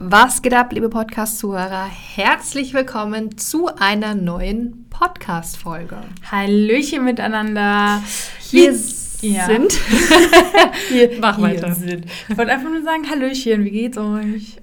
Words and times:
Was 0.00 0.42
geht 0.42 0.54
ab, 0.54 0.72
liebe 0.72 0.88
Podcast-Zuhörer? 0.88 1.86
Herzlich 1.88 2.72
willkommen 2.72 3.36
zu 3.36 3.66
einer 3.66 4.14
neuen 4.14 4.86
Podcast-Folge. 4.90 5.96
Hallöchen 6.30 7.04
miteinander. 7.04 8.00
Hier 8.38 8.76
ja. 9.22 9.46
sind. 9.46 9.72
hier, 10.88 11.18
Mach 11.20 11.40
weiter. 11.40 11.74
Sind. 11.74 12.06
Ich 12.28 12.38
wollte 12.38 12.52
einfach 12.52 12.70
nur 12.70 12.84
sagen, 12.84 13.10
Hallöchen, 13.10 13.64
wie 13.64 13.72
geht's 13.72 13.98
euch? 13.98 14.58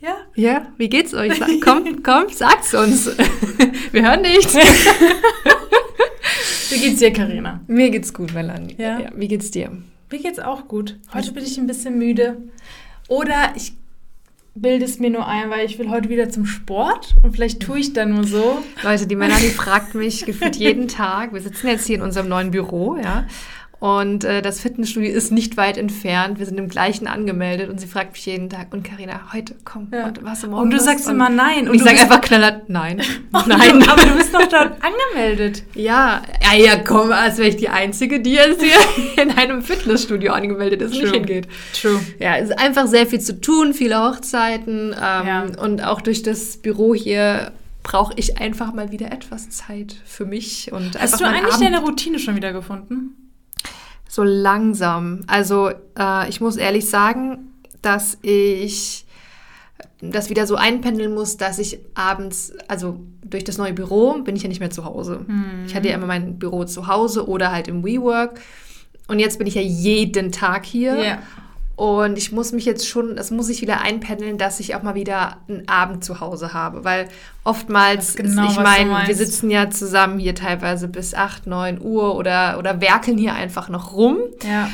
Ja? 0.00 0.18
Ja, 0.34 0.66
wie 0.76 0.90
geht's 0.90 1.14
euch? 1.14 1.40
Komm, 1.64 2.02
komm, 2.02 2.26
sag's 2.28 2.74
uns. 2.74 3.06
Wir 3.92 4.02
hören 4.02 4.20
nichts. 4.20 4.54
wie 6.68 6.78
geht's 6.78 6.98
dir, 6.98 7.10
Karina? 7.10 7.62
Mir 7.66 7.88
geht's 7.88 8.12
gut, 8.12 8.34
Melanie. 8.34 8.74
Ja? 8.76 9.00
ja? 9.00 9.10
Wie 9.14 9.28
geht's 9.28 9.50
dir? 9.50 9.70
Mir 10.10 10.18
geht's 10.18 10.40
auch 10.40 10.68
gut. 10.68 10.98
Heute 11.14 11.32
bin 11.32 11.42
ich 11.42 11.56
ein 11.56 11.66
bisschen 11.66 11.96
müde. 11.96 12.36
Oder 13.08 13.52
ich 13.56 13.72
bilde 14.54 14.84
es 14.84 14.98
mir 14.98 15.10
nur 15.10 15.26
ein, 15.26 15.50
weil 15.50 15.66
ich 15.66 15.78
will 15.78 15.90
heute 15.90 16.08
wieder 16.08 16.30
zum 16.30 16.46
Sport 16.46 17.16
und 17.22 17.32
vielleicht 17.32 17.60
tue 17.60 17.78
ich 17.78 17.92
dann 17.92 18.14
nur 18.14 18.24
so. 18.24 18.62
Leute, 18.82 19.06
die 19.06 19.16
die 19.40 19.48
fragt 19.48 19.94
mich 19.94 20.26
gefühlt 20.26 20.56
jeden 20.56 20.88
Tag. 20.88 21.32
Wir 21.32 21.40
sitzen 21.40 21.68
jetzt 21.68 21.86
hier 21.86 21.96
in 21.96 22.02
unserem 22.02 22.28
neuen 22.28 22.50
Büro, 22.50 22.96
ja. 22.96 23.26
Und 23.80 24.24
äh, 24.24 24.42
das 24.42 24.60
Fitnessstudio 24.60 25.12
ist 25.12 25.30
nicht 25.30 25.56
weit 25.56 25.76
entfernt. 25.76 26.40
Wir 26.40 26.46
sind 26.46 26.58
im 26.58 26.68
gleichen 26.68 27.06
angemeldet 27.06 27.70
und 27.70 27.80
sie 27.80 27.86
fragt 27.86 28.12
mich 28.12 28.26
jeden 28.26 28.50
Tag, 28.50 28.72
und 28.72 28.82
Karina, 28.82 29.32
heute 29.32 29.54
komm, 29.64 29.88
ja. 29.92 30.06
und 30.06 30.24
was 30.24 30.44
morgen? 30.44 30.62
Und 30.62 30.70
du 30.70 30.80
sagst 30.80 31.06
und, 31.06 31.14
immer 31.14 31.28
nein. 31.28 31.68
Und, 31.68 31.76
ich 31.76 31.84
sage 31.84 32.00
einfach 32.00 32.20
knaller, 32.20 32.62
nein. 32.66 33.02
Oh, 33.32 33.42
nein. 33.46 33.78
Du, 33.78 33.88
aber 33.88 34.02
du 34.02 34.16
bist 34.16 34.34
doch 34.34 34.46
dort 34.48 34.76
angemeldet. 34.82 35.62
Ja, 35.74 36.22
ja, 36.42 36.58
ja, 36.58 36.76
komm, 36.78 37.12
als 37.12 37.38
wäre 37.38 37.48
ich 37.48 37.56
die 37.56 37.68
Einzige, 37.68 38.20
die 38.20 38.32
jetzt 38.32 38.62
hier 38.62 38.78
in 39.22 39.30
einem 39.30 39.62
Fitnessstudio 39.62 40.32
angemeldet 40.32 40.82
ist 40.82 40.94
und 40.94 41.02
nicht 41.02 41.14
hingeht. 41.14 41.46
True. 41.80 42.00
Ja, 42.18 42.36
es 42.36 42.50
ist 42.50 42.58
einfach 42.58 42.86
sehr 42.88 43.06
viel 43.06 43.20
zu 43.20 43.40
tun, 43.40 43.74
viele 43.74 44.00
Hochzeiten 44.00 44.92
ähm, 44.92 45.26
ja. 45.26 45.46
und 45.62 45.84
auch 45.84 46.00
durch 46.00 46.22
das 46.22 46.56
Büro 46.56 46.94
hier 46.94 47.52
brauche 47.84 48.14
ich 48.16 48.38
einfach 48.38 48.72
mal 48.74 48.90
wieder 48.90 49.12
etwas 49.12 49.50
Zeit 49.50 49.94
für 50.04 50.24
mich. 50.24 50.72
Und 50.72 51.00
Hast 51.00 51.20
du 51.20 51.24
eigentlich 51.24 51.54
Abend 51.54 51.64
deine 51.64 51.80
Routine 51.80 52.18
schon 52.18 52.34
wieder 52.34 52.52
gefunden? 52.52 53.27
So 54.08 54.24
langsam. 54.24 55.20
Also 55.26 55.70
äh, 55.98 56.28
ich 56.28 56.40
muss 56.40 56.56
ehrlich 56.56 56.88
sagen, 56.88 57.52
dass 57.82 58.18
ich 58.22 59.04
das 60.00 60.30
wieder 60.30 60.46
so 60.46 60.56
einpendeln 60.56 61.12
muss, 61.12 61.36
dass 61.36 61.58
ich 61.58 61.80
abends, 61.94 62.52
also 62.68 63.00
durch 63.22 63.44
das 63.44 63.58
neue 63.58 63.72
Büro 63.72 64.22
bin 64.22 64.36
ich 64.36 64.42
ja 64.42 64.48
nicht 64.48 64.60
mehr 64.60 64.70
zu 64.70 64.84
Hause. 64.84 65.24
Mhm. 65.26 65.64
Ich 65.66 65.74
hatte 65.74 65.88
ja 65.88 65.94
immer 65.94 66.06
mein 66.06 66.38
Büro 66.38 66.64
zu 66.64 66.86
Hause 66.86 67.28
oder 67.28 67.52
halt 67.52 67.68
im 67.68 67.84
WeWork. 67.84 68.40
Und 69.08 69.18
jetzt 69.18 69.38
bin 69.38 69.46
ich 69.46 69.54
ja 69.54 69.62
jeden 69.62 70.32
Tag 70.32 70.66
hier. 70.66 70.96
Yeah. 70.96 71.18
Und 71.78 72.18
ich 72.18 72.32
muss 72.32 72.50
mich 72.50 72.64
jetzt 72.64 72.88
schon, 72.88 73.14
das 73.14 73.30
muss 73.30 73.48
ich 73.48 73.62
wieder 73.62 73.80
einpendeln, 73.82 74.36
dass 74.36 74.58
ich 74.58 74.74
auch 74.74 74.82
mal 74.82 74.96
wieder 74.96 75.36
einen 75.48 75.68
Abend 75.68 76.02
zu 76.02 76.18
Hause 76.18 76.52
habe. 76.52 76.82
Weil 76.84 77.08
oftmals, 77.44 78.16
genau, 78.16 78.50
ich 78.50 78.58
meine, 78.58 79.06
wir 79.06 79.14
sitzen 79.14 79.48
ja 79.48 79.70
zusammen 79.70 80.18
hier 80.18 80.34
teilweise 80.34 80.88
bis 80.88 81.14
8, 81.14 81.46
9 81.46 81.80
Uhr 81.80 82.16
oder, 82.16 82.58
oder 82.58 82.80
werkeln 82.80 83.16
hier 83.16 83.34
einfach 83.34 83.68
noch 83.68 83.92
rum. 83.92 84.18
Ja. 84.42 84.68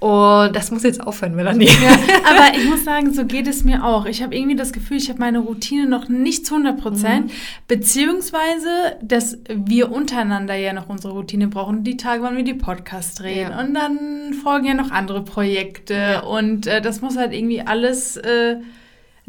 Und 0.00 0.54
das 0.54 0.70
muss 0.70 0.84
jetzt 0.84 1.04
aufhören, 1.04 1.34
Melanie. 1.34 1.66
Ja, 1.66 1.90
aber 2.30 2.56
ich 2.56 2.64
muss 2.68 2.84
sagen, 2.84 3.12
so 3.12 3.24
geht 3.24 3.48
es 3.48 3.64
mir 3.64 3.84
auch. 3.84 4.06
Ich 4.06 4.22
habe 4.22 4.36
irgendwie 4.36 4.54
das 4.54 4.72
Gefühl, 4.72 4.96
ich 4.96 5.08
habe 5.08 5.18
meine 5.18 5.40
Routine 5.40 5.88
noch 5.88 6.08
nicht 6.08 6.46
zu 6.46 6.54
100 6.54 6.80
Prozent. 6.80 7.26
Mhm. 7.26 7.30
Beziehungsweise, 7.66 8.96
dass 9.02 9.38
wir 9.48 9.90
untereinander 9.90 10.54
ja 10.54 10.72
noch 10.72 10.88
unsere 10.88 11.14
Routine 11.14 11.48
brauchen. 11.48 11.82
Die 11.82 11.96
Tage, 11.96 12.22
wann 12.22 12.36
wir 12.36 12.44
die 12.44 12.54
Podcasts 12.54 13.16
drehen. 13.16 13.50
Ja. 13.50 13.60
Und 13.60 13.74
dann 13.74 14.34
folgen 14.34 14.66
ja 14.66 14.74
noch 14.74 14.92
andere 14.92 15.24
Projekte. 15.24 15.94
Ja. 15.94 16.20
Und 16.20 16.68
äh, 16.68 16.80
das 16.80 17.00
muss 17.00 17.16
halt 17.16 17.32
irgendwie 17.32 17.62
alles 17.62 18.16
äh, 18.18 18.58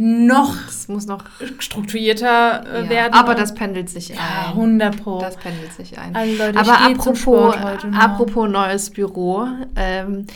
noch, 0.02 0.56
es 0.70 0.88
muss 0.88 1.08
noch 1.08 1.26
strukturierter 1.58 2.64
äh, 2.66 2.84
ja, 2.84 2.90
werden. 2.90 3.14
Aber 3.16 3.34
das 3.34 3.56
pendelt 3.56 3.90
sich 3.90 4.10
ja, 4.10 4.16
ein. 4.18 4.52
100 4.52 5.04
Pro. 5.04 5.20
Das 5.20 5.36
pendelt 5.36 5.74
sich 5.74 5.98
ein. 5.98 6.16
Also 6.16 6.38
Leute, 6.38 6.58
aber 6.60 6.80
apropos, 6.80 7.56
apropos 7.92 8.50
neues 8.50 8.92
Büro. 8.92 9.48
Ähm, 9.76 10.28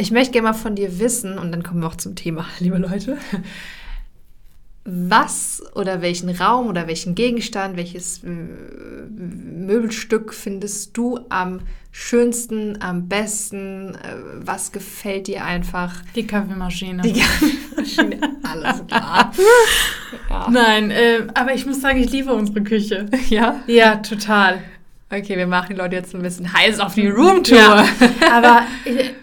ich 0.00 0.10
möchte 0.10 0.32
gerne 0.32 0.48
mal 0.48 0.54
von 0.54 0.74
dir 0.74 0.98
wissen, 0.98 1.38
und 1.38 1.52
dann 1.52 1.62
kommen 1.62 1.80
wir 1.80 1.88
auch 1.88 1.96
zum 1.96 2.16
Thema, 2.16 2.46
liebe 2.58 2.78
Leute. 2.78 3.18
Was 4.84 5.62
oder 5.74 6.00
welchen 6.00 6.30
Raum 6.30 6.68
oder 6.68 6.86
welchen 6.86 7.14
Gegenstand, 7.14 7.76
welches 7.76 8.22
Möbelstück 8.22 10.32
findest 10.32 10.96
du 10.96 11.20
am 11.28 11.60
schönsten, 11.92 12.80
am 12.80 13.06
besten? 13.06 13.94
Äh, 13.94 14.16
was 14.36 14.72
gefällt 14.72 15.26
dir 15.26 15.44
einfach? 15.44 16.02
Die 16.16 16.26
Kaffeemaschine. 16.26 17.02
Die 17.02 17.20
Kaffeemaschine, 17.20 18.38
alles 18.42 18.86
klar. 18.86 19.32
ja. 20.30 20.48
Nein, 20.50 20.90
äh, 20.90 21.26
aber 21.34 21.52
ich 21.52 21.66
muss 21.66 21.82
sagen, 21.82 22.02
ich 22.02 22.10
liebe 22.10 22.32
unsere 22.32 22.62
Küche. 22.62 23.04
Ja? 23.28 23.60
Ja, 23.66 23.96
total. 23.96 24.62
Okay, 25.12 25.36
wir 25.36 25.48
machen 25.48 25.70
die 25.70 25.74
Leute 25.74 25.96
jetzt 25.96 26.14
ein 26.14 26.22
bisschen 26.22 26.52
heiß 26.52 26.78
auf 26.78 26.94
die 26.94 27.08
Roomtour. 27.08 27.58
Ja, 27.58 27.84
aber 28.32 28.62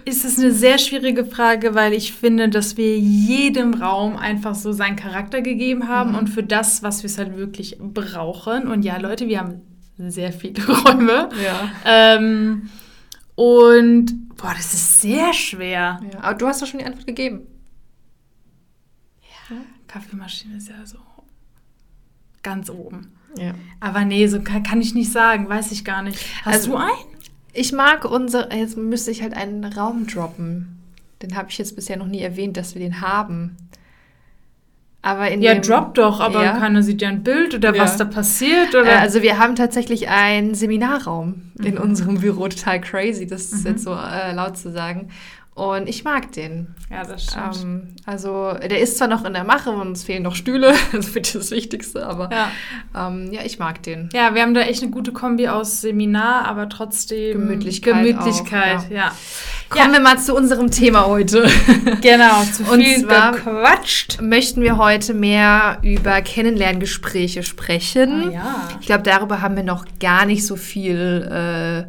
ist 0.04 0.26
es 0.26 0.38
eine 0.38 0.52
sehr 0.52 0.78
schwierige 0.80 1.24
Frage, 1.24 1.76
weil 1.76 1.94
ich 1.94 2.12
finde, 2.12 2.50
dass 2.50 2.76
wir 2.76 3.00
jedem 3.00 3.74
Raum 3.74 4.18
einfach 4.18 4.54
so 4.54 4.74
seinen 4.74 4.98
Charakter 4.98 5.42
gegeben 5.42 5.88
haben 5.88 6.12
mhm. 6.12 6.18
und 6.18 6.28
für 6.28 6.44
das, 6.44 6.84
was 6.84 7.04
wir 7.04 7.10
es 7.10 7.18
halt 7.18 7.38
wirklich 7.38 7.78
brauchen. 7.80 8.68
Und 8.68 8.84
ja, 8.84 8.98
Leute, 8.98 9.30
wir 9.30 9.40
haben 9.40 9.62
sehr 9.98 10.34
viele 10.34 10.62
Räume. 10.68 11.30
Ja. 11.42 11.72
Ähm, 11.86 12.70
und 13.36 14.36
boah, 14.36 14.54
das 14.58 14.74
ist 14.74 15.00
sehr 15.00 15.32
schwer. 15.32 16.02
Ja, 16.12 16.20
aber 16.22 16.38
du 16.38 16.48
hast 16.48 16.62
doch 16.62 16.68
schon 16.68 16.82
die 16.82 16.86
Antwort 16.86 17.08
gegeben. 17.08 17.48
Ja, 19.22 19.56
Kaffeemaschine 19.88 20.58
ist 20.58 20.68
ja 20.68 20.86
so 20.86 20.98
ganz 22.44 22.70
oben. 22.70 23.17
Ja. 23.38 23.54
Aber 23.80 24.06
nee, 24.06 24.28
so 24.28 24.42
kann, 24.42 24.64
kann, 24.64 24.82
ich 24.82 24.94
nicht 24.94 25.12
sagen, 25.12 25.50
weiß 25.50 25.72
ich 25.72 25.86
gar 25.86 26.02
nicht. 26.02 26.20
Hast 26.44 26.56
also, 26.56 26.72
du 26.72 26.78
einen? 26.78 26.92
Ich 27.54 27.72
mag 27.72 28.06
unsere, 28.06 28.56
jetzt 28.56 28.78
müsste 28.78 29.12
ich 29.12 29.22
halt 29.22 29.36
einen 29.36 29.64
Raum 29.66 30.08
droppen. 30.08 30.78
Den 31.22 31.36
habe 31.36 31.50
ich 31.50 31.58
jetzt 31.58 31.76
bisher 31.76 31.98
noch 31.98 32.08
nie 32.08 32.22
erwähnt, 32.22 32.58
dass 32.58 32.76
wir 32.76 32.82
den 32.82 33.02
haben. 33.02 33.58
Aber 35.02 35.30
in 35.30 35.42
ja, 35.42 35.54
dem, 35.54 35.62
drop 35.62 35.94
doch, 35.94 36.20
aber 36.20 36.44
ja. 36.44 36.58
keiner 36.58 36.84
sieht 36.84 37.02
ja 37.02 37.10
ein 37.10 37.24
Bild 37.24 37.56
oder 37.56 37.74
ja. 37.74 37.82
was 37.82 37.98
da 37.98 38.06
passiert. 38.06 38.76
Oder? 38.76 38.92
Äh, 38.92 38.98
also 38.98 39.22
wir 39.22 39.40
haben 39.40 39.56
tatsächlich 39.56 40.10
einen 40.10 40.54
Seminarraum 40.54 41.52
mhm. 41.56 41.66
in 41.66 41.78
unserem 41.78 42.20
Büro, 42.20 42.48
total 42.48 42.82
crazy, 42.82 43.26
das 43.26 43.54
ist 43.54 43.64
mhm. 43.64 43.72
jetzt 43.72 43.84
so 43.84 43.94
äh, 43.94 44.34
laut 44.34 44.58
zu 44.58 44.72
sagen. 44.72 45.10
Und 45.58 45.90
ich 45.90 46.04
mag 46.04 46.32
den. 46.34 46.76
Ja, 46.92 47.04
das 47.04 47.24
stimmt. 47.24 47.64
Ähm, 47.64 47.96
also, 48.06 48.54
der 48.54 48.80
ist 48.80 49.00
zwar 49.00 49.08
noch 49.08 49.26
in 49.26 49.34
der 49.34 49.44
Mache 49.44 49.72
und 49.72 49.94
es 49.94 50.04
fehlen 50.04 50.22
noch 50.22 50.36
Stühle, 50.36 50.76
das 50.92 51.16
wird 51.16 51.34
das 51.34 51.50
Wichtigste, 51.50 52.06
aber 52.06 52.30
ja. 52.32 52.52
Ähm, 52.96 53.34
ja, 53.34 53.42
ich 53.44 53.58
mag 53.58 53.82
den. 53.82 54.08
Ja, 54.14 54.36
wir 54.36 54.44
haben 54.44 54.54
da 54.54 54.62
echt 54.62 54.84
eine 54.84 54.92
gute 54.92 55.12
Kombi 55.12 55.48
aus 55.48 55.82
Seminar, 55.82 56.46
aber 56.46 56.70
trotzdem 56.70 57.40
Gemütlichkeit. 57.40 58.06
Gemütlichkeit, 58.06 58.78
auch, 58.78 58.90
ja. 58.92 58.98
ja. 58.98 59.12
Kommen 59.70 59.94
wir 59.94 60.00
mal 60.00 60.20
zu 60.20 60.36
unserem 60.36 60.70
Thema 60.70 61.08
heute. 61.08 61.50
Genau, 62.02 62.44
zu 62.44 62.64
viel 62.64 62.74
und 62.74 63.06
zwar 63.06 63.32
gequatscht. 63.32 64.22
Möchten 64.22 64.62
wir 64.62 64.78
heute 64.78 65.16
mehr 65.16 65.80
über 65.82 66.22
Kennenlerngespräche 66.22 67.42
sprechen. 67.42 68.30
Ah, 68.30 68.32
ja. 68.32 68.70
Ich 68.80 68.86
glaube, 68.86 69.04
darüber 69.04 69.42
haben 69.42 69.56
wir 69.56 69.64
noch 69.64 69.86
gar 70.00 70.26
nicht 70.26 70.46
so 70.46 70.56
viel. 70.56 71.28
Äh, 71.32 71.82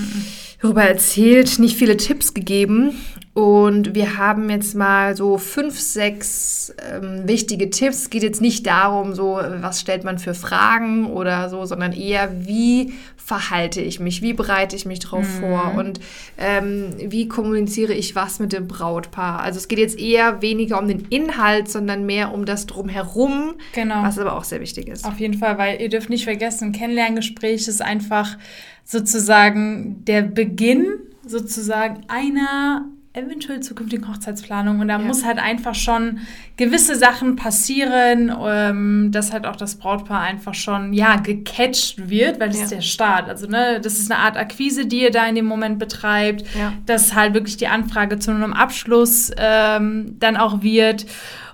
mhm 0.00 0.24
darüber 0.64 0.82
erzählt, 0.82 1.58
nicht 1.58 1.76
viele 1.76 1.96
Tipps 1.96 2.32
gegeben. 2.32 2.92
Und 3.34 3.96
wir 3.96 4.16
haben 4.16 4.48
jetzt 4.48 4.76
mal 4.76 5.16
so 5.16 5.38
fünf, 5.38 5.80
sechs 5.80 6.72
ähm, 6.88 7.26
wichtige 7.26 7.68
Tipps. 7.68 8.02
Es 8.02 8.10
geht 8.10 8.22
jetzt 8.22 8.40
nicht 8.40 8.64
darum, 8.64 9.12
so, 9.12 9.40
was 9.60 9.80
stellt 9.80 10.04
man 10.04 10.20
für 10.20 10.34
Fragen 10.34 11.06
oder 11.06 11.48
so, 11.48 11.64
sondern 11.64 11.92
eher, 11.92 12.46
wie 12.46 12.94
verhalte 13.16 13.80
ich 13.80 13.98
mich, 13.98 14.22
wie 14.22 14.34
bereite 14.34 14.76
ich 14.76 14.86
mich 14.86 15.00
drauf 15.00 15.26
mhm. 15.26 15.40
vor 15.40 15.74
und 15.76 15.98
ähm, 16.38 16.94
wie 16.98 17.26
kommuniziere 17.26 17.92
ich 17.92 18.14
was 18.14 18.38
mit 18.38 18.52
dem 18.52 18.68
Brautpaar. 18.68 19.40
Also 19.40 19.58
es 19.58 19.66
geht 19.66 19.80
jetzt 19.80 19.98
eher 19.98 20.40
weniger 20.40 20.78
um 20.78 20.86
den 20.86 21.06
Inhalt, 21.08 21.68
sondern 21.68 22.06
mehr 22.06 22.32
um 22.32 22.44
das 22.44 22.66
Drumherum, 22.66 23.54
genau. 23.72 24.04
was 24.04 24.16
aber 24.16 24.36
auch 24.36 24.44
sehr 24.44 24.60
wichtig 24.60 24.86
ist. 24.86 25.04
Auf 25.04 25.18
jeden 25.18 25.34
Fall, 25.34 25.58
weil 25.58 25.80
ihr 25.80 25.88
dürft 25.88 26.08
nicht 26.08 26.24
vergessen, 26.24 26.66
ein 26.66 26.72
Kennenlerngespräch 26.72 27.66
ist 27.66 27.82
einfach 27.82 28.36
sozusagen 28.84 30.04
der 30.04 30.22
Beginn 30.22 30.86
sozusagen 31.26 32.02
einer 32.06 32.84
eventuell 33.14 33.60
zukünftigen 33.60 34.08
Hochzeitsplanung. 34.08 34.80
Und 34.80 34.88
da 34.88 34.98
ja. 34.98 35.04
muss 35.04 35.24
halt 35.24 35.38
einfach 35.38 35.76
schon 35.76 36.18
gewisse 36.56 36.96
Sachen 36.96 37.36
passieren, 37.36 38.34
ähm, 38.44 39.10
dass 39.12 39.32
halt 39.32 39.46
auch 39.46 39.54
das 39.54 39.76
Brautpaar 39.76 40.20
einfach 40.20 40.54
schon, 40.54 40.92
ja, 40.92 41.16
gecatcht 41.16 42.10
wird, 42.10 42.40
weil 42.40 42.48
das 42.48 42.58
ja. 42.58 42.64
ist 42.64 42.72
der 42.72 42.80
Start. 42.80 43.28
Also, 43.28 43.46
ne, 43.46 43.80
das 43.80 43.98
ist 44.00 44.10
eine 44.10 44.20
Art 44.20 44.36
Akquise, 44.36 44.86
die 44.86 45.02
ihr 45.02 45.12
da 45.12 45.26
in 45.26 45.36
dem 45.36 45.46
Moment 45.46 45.78
betreibt, 45.78 46.44
ja. 46.58 46.72
dass 46.86 47.14
halt 47.14 47.34
wirklich 47.34 47.56
die 47.56 47.68
Anfrage 47.68 48.18
zu 48.18 48.32
einem 48.32 48.52
Abschluss 48.52 49.30
ähm, 49.36 50.16
dann 50.18 50.36
auch 50.36 50.62
wird. 50.62 51.06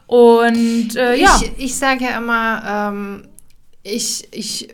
Und 0.06 0.96
äh, 0.96 1.14
ich, 1.14 1.20
ja. 1.20 1.40
Ich 1.58 1.76
sage 1.76 2.04
ja 2.04 2.16
immer, 2.16 2.90
ähm, 2.90 3.28
ich, 3.82 4.28
ich 4.32 4.68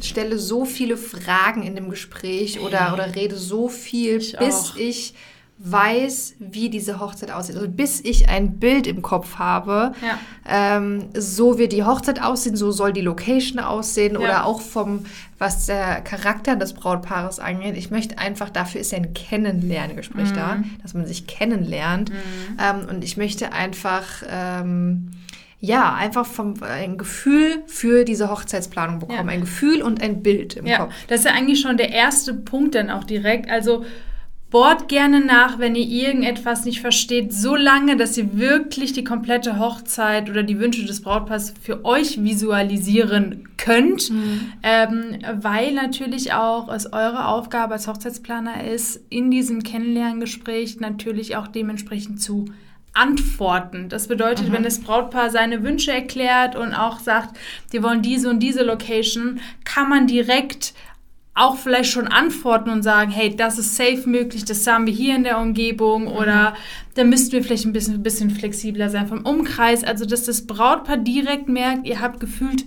stelle 0.00 0.38
so 0.38 0.64
viele 0.64 0.96
Fragen 0.96 1.62
in 1.62 1.76
dem 1.76 1.88
Gespräch 1.88 2.60
oder, 2.60 2.92
oder 2.94 3.14
rede 3.14 3.36
so 3.36 3.68
viel, 3.68 4.16
ich 4.16 4.36
bis 4.36 4.72
auch. 4.72 4.76
ich 4.76 5.14
weiß, 5.62 6.36
wie 6.38 6.70
diese 6.70 7.00
Hochzeit 7.00 7.30
aussieht. 7.30 7.56
Also 7.56 7.68
bis 7.68 8.00
ich 8.00 8.30
ein 8.30 8.58
Bild 8.58 8.86
im 8.86 9.02
Kopf 9.02 9.38
habe, 9.38 9.92
ja. 10.00 10.18
ähm, 10.48 11.10
so 11.14 11.58
wird 11.58 11.72
die 11.72 11.84
Hochzeit 11.84 12.22
aussehen, 12.22 12.56
so 12.56 12.70
soll 12.70 12.94
die 12.94 13.02
Location 13.02 13.58
aussehen 13.58 14.14
ja. 14.14 14.20
oder 14.20 14.46
auch 14.46 14.62
vom, 14.62 15.04
was 15.38 15.66
der 15.66 16.00
Charakter 16.00 16.56
des 16.56 16.72
Brautpaares 16.72 17.40
angeht. 17.40 17.76
Ich 17.76 17.90
möchte 17.90 18.16
einfach, 18.18 18.48
dafür 18.48 18.80
ist 18.80 18.92
ja 18.92 18.98
ein 18.98 19.12
Kennenlerngespräch 19.12 20.30
mhm. 20.30 20.34
da, 20.34 20.62
dass 20.82 20.94
man 20.94 21.06
sich 21.06 21.26
kennenlernt. 21.26 22.10
Mhm. 22.10 22.58
Ähm, 22.58 22.88
und 22.88 23.04
ich 23.04 23.16
möchte 23.16 23.52
einfach... 23.52 24.06
Ähm, 24.28 25.10
ja, 25.62 25.92
einfach 25.92 26.24
vom, 26.24 26.54
ein 26.62 26.96
Gefühl 26.96 27.62
für 27.66 28.04
diese 28.04 28.30
Hochzeitsplanung 28.30 28.98
bekommen. 28.98 29.28
Ja. 29.28 29.34
Ein 29.34 29.40
Gefühl 29.42 29.82
und 29.82 30.02
ein 30.02 30.22
Bild 30.22 30.54
im 30.54 30.64
ja, 30.64 30.78
Kopf. 30.78 30.94
Das 31.08 31.20
ist 31.20 31.26
ja 31.26 31.32
eigentlich 31.32 31.60
schon 31.60 31.76
der 31.76 31.90
erste 31.90 32.32
Punkt 32.32 32.74
dann 32.74 32.88
auch 32.88 33.04
direkt. 33.04 33.50
Also 33.50 33.84
Bohrt 34.50 34.88
gerne 34.88 35.24
nach, 35.24 35.60
wenn 35.60 35.76
ihr 35.76 35.86
irgendetwas 35.86 36.64
nicht 36.64 36.80
versteht, 36.80 37.32
so 37.32 37.54
lange, 37.54 37.96
dass 37.96 38.18
ihr 38.18 38.36
wirklich 38.36 38.92
die 38.92 39.04
komplette 39.04 39.60
Hochzeit 39.60 40.28
oder 40.28 40.42
die 40.42 40.58
Wünsche 40.58 40.84
des 40.84 41.02
Brautpaars 41.02 41.54
für 41.62 41.84
euch 41.84 42.22
visualisieren 42.22 43.48
könnt, 43.56 44.10
mhm. 44.10 44.52
ähm, 44.64 45.18
weil 45.40 45.72
natürlich 45.72 46.32
auch 46.32 46.68
es 46.72 46.92
eure 46.92 47.28
Aufgabe 47.28 47.74
als 47.74 47.86
Hochzeitsplaner 47.86 48.64
ist, 48.64 49.00
in 49.08 49.30
diesem 49.30 49.62
Kennenlerngespräch 49.62 50.80
natürlich 50.80 51.36
auch 51.36 51.46
dementsprechend 51.46 52.20
zu 52.20 52.46
antworten. 52.92 53.88
Das 53.88 54.08
bedeutet, 54.08 54.48
mhm. 54.48 54.52
wenn 54.52 54.62
das 54.64 54.80
Brautpaar 54.80 55.30
seine 55.30 55.62
Wünsche 55.62 55.92
erklärt 55.92 56.56
und 56.56 56.74
auch 56.74 56.98
sagt, 56.98 57.38
wir 57.70 57.82
wollen 57.82 58.02
diese 58.02 58.28
und 58.28 58.40
diese 58.40 58.64
Location, 58.64 59.40
kann 59.64 59.88
man 59.88 60.06
direkt 60.06 60.74
auch 61.34 61.56
vielleicht 61.56 61.90
schon 61.90 62.08
antworten 62.08 62.70
und 62.70 62.82
sagen, 62.82 63.10
hey, 63.10 63.34
das 63.34 63.58
ist 63.58 63.76
safe 63.76 64.02
möglich, 64.08 64.44
das 64.44 64.66
haben 64.66 64.86
wir 64.86 64.92
hier 64.92 65.14
in 65.14 65.24
der 65.24 65.38
Umgebung 65.38 66.02
mhm. 66.02 66.12
oder 66.12 66.54
da 66.94 67.04
müssten 67.04 67.32
wir 67.32 67.42
vielleicht 67.42 67.66
ein 67.66 67.72
bisschen, 67.72 67.94
ein 67.94 68.02
bisschen 68.02 68.30
flexibler 68.30 68.90
sein 68.90 69.06
vom 69.06 69.24
Umkreis. 69.24 69.84
Also, 69.84 70.04
dass 70.04 70.24
das 70.24 70.46
Brautpaar 70.46 70.96
direkt 70.96 71.48
merkt, 71.48 71.86
ihr 71.86 72.00
habt 72.00 72.20
gefühlt 72.20 72.64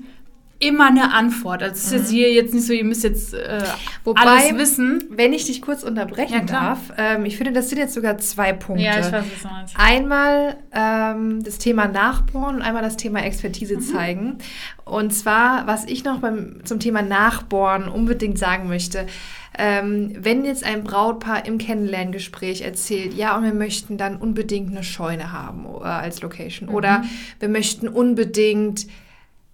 immer 0.60 0.88
eine 0.88 1.14
Antwort. 1.14 1.62
Also 1.62 1.76
es 1.76 1.86
ist 1.86 1.92
jetzt 1.92 2.12
mhm. 2.12 2.16
hier 2.16 2.34
jetzt 2.34 2.54
nicht 2.54 2.66
so, 2.66 2.74
ihr 2.74 2.84
müsst 2.84 3.04
jetzt 3.04 3.34
äh, 3.34 3.62
Wobei, 4.04 4.22
alles 4.22 4.58
wissen. 4.58 5.04
Wenn 5.10 5.34
ich 5.34 5.46
dich 5.46 5.62
kurz 5.62 5.84
unterbrechen 5.84 6.34
ja, 6.34 6.46
darf, 6.46 6.80
ähm, 6.98 7.26
ich 7.26 7.38
finde, 7.38 7.52
das 7.52 7.70
sind 7.70 7.80
jetzt 7.80 7.94
sogar 7.94 8.18
zwei 8.20 8.54
Punkte. 8.54 8.86
Ja, 8.86 9.00
ich 9.00 9.06
weiß, 9.06 9.12
was 9.14 9.42
du 9.42 9.48
meinst. 9.48 9.76
Einmal 9.78 10.58
ähm, 10.72 11.44
das 11.44 11.58
Thema 11.58 11.88
Nachbohren 11.88 12.56
und 12.56 12.62
einmal 12.62 12.82
das 12.82 12.98
Thema 12.98 13.24
Expertise 13.24 13.78
mhm. 13.78 13.82
zeigen. 13.82 14.38
Und 14.86 15.14
zwar, 15.14 15.68
was 15.68 15.86
ich 15.86 16.04
noch 16.04 16.20
beim, 16.20 16.62
zum 16.64 16.80
Thema 16.80 17.02
Nachbohren 17.02 17.88
unbedingt 17.88 18.38
sagen 18.38 18.68
möchte, 18.68 19.08
ähm, 19.58 20.14
wenn 20.18 20.46
jetzt 20.46 20.64
ein 20.64 20.84
Brautpaar 20.84 21.46
im 21.46 21.58
Kennenlerngespräch 21.58 22.62
erzählt, 22.62 23.14
ja, 23.14 23.38
und 23.38 23.44
wir 23.44 23.54
möchten 23.54 23.98
dann 23.98 24.18
unbedingt 24.18 24.72
eine 24.72 24.84
Scheune 24.84 25.32
haben 25.32 25.66
äh, 25.66 25.84
als 25.84 26.22
Location 26.22 26.70
mhm. 26.70 26.76
oder 26.76 27.04
wir 27.40 27.50
möchten 27.50 27.88
unbedingt 27.88 28.88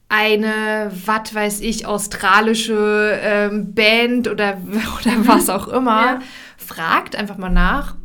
eine, 0.09 0.91
was 1.05 1.33
weiß 1.33 1.61
ich, 1.61 1.85
australische 1.85 3.19
ähm, 3.21 3.73
Band 3.73 4.27
oder, 4.27 4.57
oder 4.99 5.27
was 5.27 5.49
auch 5.49 5.67
immer, 5.67 6.01
ja. 6.01 6.19
fragt 6.57 7.15
einfach 7.15 7.37
mal 7.37 7.51
nach, 7.51 7.95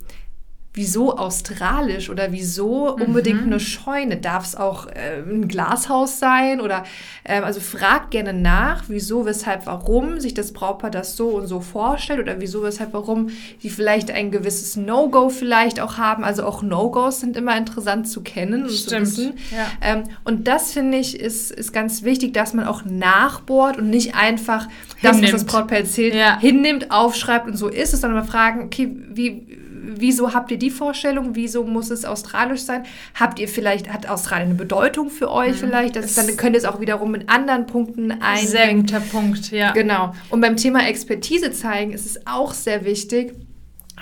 wieso 0.77 1.17
australisch 1.17 2.11
oder 2.11 2.33
wieso 2.33 2.93
unbedingt 2.93 3.43
mhm. 3.43 3.53
eine 3.53 3.61
Scheune? 3.61 4.17
Darf 4.17 4.45
es 4.45 4.57
auch 4.57 4.89
äh, 4.89 5.23
ein 5.25 5.47
Glashaus 5.47 6.19
sein? 6.19 6.61
Oder 6.61 6.83
äh, 7.23 7.41
also 7.41 7.61
fragt 7.61 8.11
gerne 8.11 8.33
nach, 8.33 8.85
wieso, 8.89 9.25
weshalb, 9.25 9.67
warum 9.67 10.19
sich 10.19 10.35
das 10.35 10.53
Brautpaar 10.53 10.91
das 10.91 11.17
so 11.17 11.29
und 11.29 11.47
so 11.47 11.61
vorstellt 11.61 12.19
oder 12.19 12.41
wieso, 12.41 12.65
weshalb, 12.65 12.93
warum 12.93 13.29
die 13.63 13.71
vielleicht 13.71 14.11
ein 14.11 14.33
gewisses 14.33 14.75
No-Go 14.75 15.29
vielleicht 15.29 15.79
auch 15.79 15.97
haben. 15.97 16.25
Also 16.25 16.45
auch 16.45 16.61
No-Gos 16.61 17.21
sind 17.21 17.37
immer 17.37 17.57
interessant 17.57 18.09
zu 18.09 18.23
kennen 18.23 18.65
und 18.65 18.73
Stimmt. 18.73 19.07
zu 19.07 19.17
wissen. 19.19 19.35
Ja. 19.53 19.67
Ähm, 19.81 20.03
und 20.25 20.49
das 20.49 20.73
finde 20.73 20.99
ich 20.99 21.21
ist, 21.21 21.53
ist 21.53 21.73
ganz 21.73 22.03
wichtig, 22.03 22.35
dass 22.35 22.53
man 22.53 22.67
auch 22.67 22.85
nachbohrt 22.85 23.79
und 23.79 23.91
nicht 23.91 24.17
einfach 24.17 24.67
das, 25.03 25.23
was 25.23 25.31
das 25.31 25.45
Brautpaar 25.45 25.79
erzählt, 25.79 26.17
ja. 26.17 26.37
hinnimmt, 26.41 26.91
aufschreibt 26.91 27.47
und 27.47 27.57
so 27.57 27.69
ist 27.69 27.95
es, 27.95 28.01
sondern 28.01 28.19
mal 28.19 28.27
fragen, 28.27 28.65
okay, 28.65 28.91
wie 29.13 29.63
wieso 29.87 30.35
habt 30.35 30.51
ihr 30.51 30.59
die 30.59 30.71
Vorstellung? 30.71 31.31
Wieso 31.35 31.65
muss 31.65 31.91
es 31.91 32.05
australisch 32.05 32.63
sein? 32.63 32.85
Habt 33.15 33.39
ihr 33.39 33.49
vielleicht, 33.49 33.93
hat 33.93 34.09
Australien 34.09 34.51
eine 34.51 34.55
Bedeutung 34.55 35.11
für 35.11 35.31
euch 35.31 35.53
mhm. 35.53 35.67
vielleicht? 35.67 35.97
Das 35.97 36.15
dann 36.15 36.37
könnt 36.37 36.55
ihr 36.55 36.59
es 36.59 36.65
auch 36.65 36.81
wiederum 36.81 37.11
mit 37.11 37.29
anderen 37.29 37.67
Punkten 37.67 38.13
einbringen. 38.13 38.49
Sehr 38.49 38.75
guter 38.75 39.01
Punkt, 39.01 39.51
ja. 39.51 39.73
Genau. 39.73 40.15
Und 40.31 40.41
beim 40.41 40.57
Thema 40.57 40.87
Expertise 40.87 41.53
zeigen 41.53 41.93
ist 41.93 42.07
es 42.07 42.27
auch 42.27 42.53
sehr 42.53 42.85
wichtig, 42.85 43.35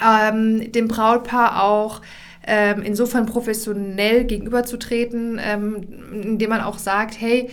ähm, 0.03 0.73
dem 0.73 0.89
Brautpaar 0.89 1.63
auch 1.63 2.01
ähm, 2.47 2.83
insofern 2.83 3.27
professionell 3.27 4.25
gegenüberzutreten, 4.25 5.41
ähm, 5.43 5.77
indem 6.13 6.51
man 6.51 6.61
auch 6.61 6.79
sagt, 6.79 7.21
hey, 7.21 7.51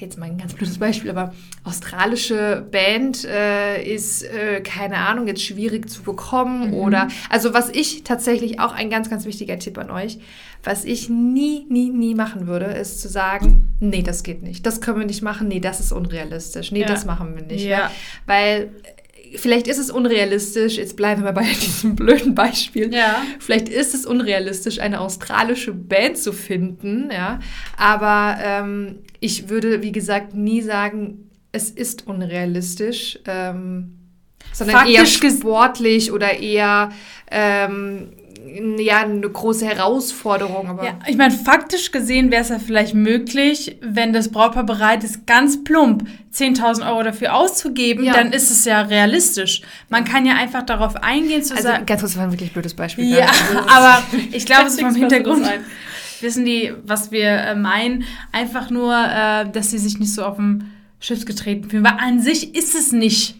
jetzt 0.00 0.18
mal 0.18 0.26
ein 0.26 0.38
ganz 0.38 0.54
blödes 0.54 0.78
Beispiel, 0.78 1.10
aber 1.10 1.34
australische 1.64 2.66
Band 2.70 3.24
äh, 3.24 3.82
ist, 3.82 4.22
äh, 4.22 4.60
keine 4.60 4.96
Ahnung, 4.96 5.26
jetzt 5.26 5.42
schwierig 5.42 5.88
zu 5.88 6.02
bekommen 6.02 6.68
mhm. 6.68 6.74
oder, 6.74 7.08
also 7.30 7.54
was 7.54 7.70
ich 7.70 8.04
tatsächlich 8.04 8.60
auch 8.60 8.72
ein 8.72 8.90
ganz, 8.90 9.10
ganz 9.10 9.24
wichtiger 9.24 9.58
Tipp 9.58 9.78
an 9.78 9.90
euch, 9.90 10.18
was 10.62 10.84
ich 10.84 11.08
nie, 11.08 11.66
nie, 11.68 11.90
nie 11.90 12.14
machen 12.14 12.46
würde, 12.46 12.66
ist 12.66 13.00
zu 13.00 13.08
sagen, 13.08 13.76
nee, 13.80 14.02
das 14.02 14.22
geht 14.22 14.42
nicht, 14.42 14.64
das 14.66 14.80
können 14.80 14.98
wir 14.98 15.06
nicht 15.06 15.22
machen, 15.22 15.48
nee, 15.48 15.60
das 15.60 15.80
ist 15.80 15.92
unrealistisch, 15.92 16.72
nee, 16.72 16.80
ja. 16.80 16.86
das 16.86 17.04
machen 17.04 17.34
wir 17.36 17.42
nicht. 17.42 17.64
Ja. 17.64 17.90
Weil 18.26 18.70
vielleicht 19.36 19.66
ist 19.66 19.78
es 19.78 19.90
unrealistisch, 19.90 20.76
jetzt 20.76 20.96
bleiben 20.96 21.24
wir 21.24 21.32
bei 21.32 21.44
diesem 21.62 21.96
blöden 21.96 22.34
Beispiel. 22.34 22.92
Ja. 22.92 23.22
Vielleicht 23.38 23.68
ist 23.68 23.94
es 23.94 24.06
unrealistisch, 24.06 24.78
eine 24.80 25.00
australische 25.00 25.72
Band 25.72 26.18
zu 26.18 26.32
finden, 26.32 27.10
ja. 27.12 27.40
Aber 27.76 28.38
ähm, 28.42 29.00
ich 29.24 29.48
würde, 29.48 29.80
wie 29.80 29.90
gesagt, 29.90 30.34
nie 30.34 30.60
sagen, 30.60 31.30
es 31.50 31.70
ist 31.70 32.06
unrealistisch, 32.06 33.18
ähm, 33.26 33.96
sondern 34.52 34.76
Faktisch 34.76 35.22
eher 35.22 35.30
sportlich 35.30 36.12
oder 36.12 36.38
eher 36.38 36.90
ähm, 37.30 38.08
ja, 38.78 38.98
eine 38.98 39.26
große 39.26 39.64
Herausforderung. 39.64 40.68
Aber 40.68 40.84
ja, 40.84 40.98
ich 41.06 41.16
meine, 41.16 41.32
faktisch 41.32 41.90
gesehen 41.90 42.30
wäre 42.30 42.42
es 42.42 42.50
ja 42.50 42.58
vielleicht 42.58 42.92
möglich, 42.92 43.78
wenn 43.80 44.12
das 44.12 44.30
Brautpaar 44.30 44.64
bereit 44.64 45.02
ist, 45.04 45.26
ganz 45.26 45.64
plump 45.64 46.06
10.000 46.34 46.86
Euro 46.86 47.02
dafür 47.02 47.34
auszugeben, 47.34 48.04
ja. 48.04 48.12
dann 48.12 48.30
ist 48.30 48.50
es 48.50 48.66
ja 48.66 48.82
realistisch. 48.82 49.62
Man 49.88 50.04
kann 50.04 50.26
ja 50.26 50.34
einfach 50.34 50.64
darauf 50.66 50.96
eingehen, 50.96 51.42
zu 51.42 51.54
also, 51.54 51.68
sagen... 51.68 51.86
Ganz 51.86 52.02
kurz, 52.02 52.12
das 52.12 52.18
war 52.18 52.26
ein 52.26 52.32
wirklich 52.32 52.52
blödes 52.52 52.74
Beispiel. 52.74 53.06
Ja, 53.06 53.30
aber 53.74 54.02
ich 54.32 54.44
glaube, 54.44 54.66
es 54.66 54.74
ist 54.74 54.82
vom 54.82 54.94
Hintergrund... 54.94 55.48
Wissen 56.20 56.44
die, 56.44 56.72
was 56.84 57.10
wir 57.10 57.28
äh, 57.28 57.54
meinen? 57.54 58.04
Einfach 58.32 58.70
nur, 58.70 58.94
äh, 58.94 59.50
dass 59.50 59.70
sie 59.70 59.78
sich 59.78 59.98
nicht 59.98 60.12
so 60.12 60.24
auf 60.24 60.36
dem 60.36 60.70
Schiff 61.00 61.24
getreten 61.24 61.68
fühlen. 61.68 61.84
Weil 61.84 61.98
an 61.98 62.20
sich 62.20 62.54
ist 62.54 62.74
es 62.74 62.92
nicht 62.92 63.36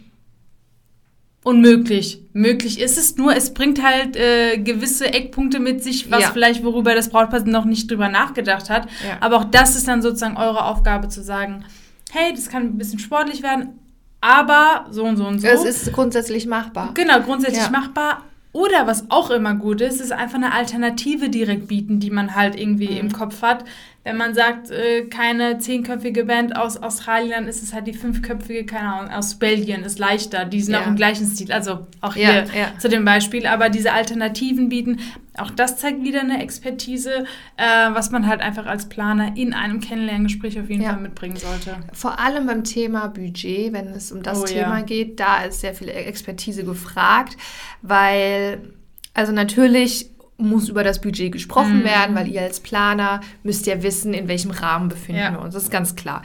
unmöglich. 1.45 2.23
Möglich 2.33 2.81
ist 2.81 2.99
es, 2.99 3.17
nur 3.17 3.37
es 3.37 3.55
bringt 3.55 3.83
halt 3.83 4.17
äh, 4.17 4.59
gewisse 4.59 5.13
Eckpunkte 5.13 5.61
mit 5.61 5.85
sich, 5.85 6.11
was 6.11 6.23
ja. 6.23 6.31
vielleicht, 6.31 6.65
worüber 6.65 6.95
das 6.95 7.11
Brautpaar 7.11 7.45
noch 7.45 7.67
nicht 7.67 7.91
drüber 7.91 8.09
nachgedacht 8.09 8.71
hat. 8.71 8.89
Ja. 9.07 9.19
Aber 9.21 9.37
auch 9.37 9.45
das 9.45 9.77
ist 9.77 9.87
dann 9.87 10.03
sozusagen 10.03 10.37
eure 10.37 10.65
Aufgabe 10.65 11.09
zu 11.09 11.23
sagen, 11.23 11.65
hey, 12.11 12.33
das 12.35 12.49
kann 12.49 12.63
ein 12.63 12.79
bisschen 12.79 12.99
sportlich 12.99 13.43
werden, 13.43 13.79
aber 14.21 14.87
so 14.91 15.05
und 15.05 15.19
so 15.19 15.27
und 15.27 15.41
so. 15.41 15.47
Es 15.47 15.65
ist 15.65 15.93
grundsätzlich 15.93 16.47
machbar. 16.47 16.93
Genau, 16.95 17.21
grundsätzlich 17.21 17.65
ja. 17.65 17.71
machbar. 17.71 18.23
Oder 18.55 18.87
was 18.87 19.11
auch 19.11 19.31
immer 19.31 19.57
gut 19.57 19.81
ist, 19.81 20.01
ist 20.01 20.13
einfach 20.13 20.37
eine 20.37 20.53
Alternative 20.53 21.29
direkt 21.29 21.67
bieten, 21.67 21.99
die 21.99 22.11
man 22.11 22.37
halt 22.37 22.59
irgendwie 22.59 22.93
mhm. 22.93 22.99
im 22.99 23.13
Kopf 23.13 23.43
hat. 23.43 23.65
Wenn 24.05 24.17
man 24.17 24.33
sagt, 24.33 24.71
äh, 24.71 25.07
keine 25.07 25.59
zehnköpfige 25.59 26.25
Band 26.25 26.55
aus 26.55 26.77
Australien, 26.77 27.49
ist 27.49 27.65
es 27.65 27.75
halt 27.75 27.89
die 27.89 27.95
fünfköpfige, 27.95 28.65
keine 28.65 28.95
Ahnung, 28.95 29.11
aus 29.11 29.35
Belgien, 29.41 29.83
ist 29.83 29.99
leichter. 29.99 30.45
Die 30.45 30.61
sind 30.61 30.75
ja. 30.75 30.83
auch 30.83 30.87
im 30.87 30.95
gleichen 30.95 31.27
Stil. 31.27 31.51
Also 31.51 31.89
auch 32.01 32.15
hier 32.15 32.33
ja, 32.33 32.45
ja. 32.45 32.79
zu 32.79 32.89
dem 32.89 33.05
Beispiel. 33.05 33.49
Aber 33.49 33.71
diese 33.71 33.93
Alternativen 33.93 34.69
bieten, 34.69 35.01
auch 35.39 35.51
das 35.51 35.79
zeigt 35.79 36.03
wieder 36.05 36.21
eine 36.21 36.43
Expertise, 36.43 37.25
äh, 37.57 37.65
was 37.93 38.11
man 38.11 38.27
halt 38.27 38.41
einfach 38.41 38.67
als 38.67 38.89
Planer 38.89 39.37
in 39.37 39.53
einem 39.53 39.81
Kennenlerngespräch 39.81 40.61
auf 40.61 40.71
jeden 40.71 40.85
Fall 40.85 41.01
mitbringen 41.01 41.37
sollte. 41.37 41.77
Vor 41.93 42.21
allem 42.21 42.47
beim 42.47 42.63
Thema 42.63 43.09
Budget, 43.09 43.73
wenn 43.73 43.89
es 43.89 44.13
um 44.13 44.23
das 44.23 44.43
oh, 44.43 44.47
Thema 44.47 44.83
geht, 44.83 45.19
da 45.19 45.43
ist 45.43 45.61
sehr 45.61 45.75
viel 45.75 45.89
Expertise 45.89 46.65
gefragt, 46.65 47.37
weil, 47.83 48.75
also 49.13 49.33
natürlich 49.33 50.11
muss 50.37 50.69
über 50.69 50.85
das 50.85 51.01
Budget 51.01 51.33
gesprochen 51.33 51.81
mhm. 51.81 51.85
werden, 51.85 52.17
weil 52.17 52.29
ihr 52.29 52.43
als 52.43 52.61
Planer 52.61 53.21
müsst 53.43 53.67
ja 53.67 53.83
wissen, 53.83 54.15
in 54.15 54.29
welchem 54.29 54.51
Rahmen 54.51 54.89
befinden 54.89 55.21
ja. 55.21 55.33
wir 55.33 55.41
uns. 55.41 55.55
Das 55.55 55.65
ist 55.65 55.71
ganz 55.71 55.97
klar. 55.97 56.23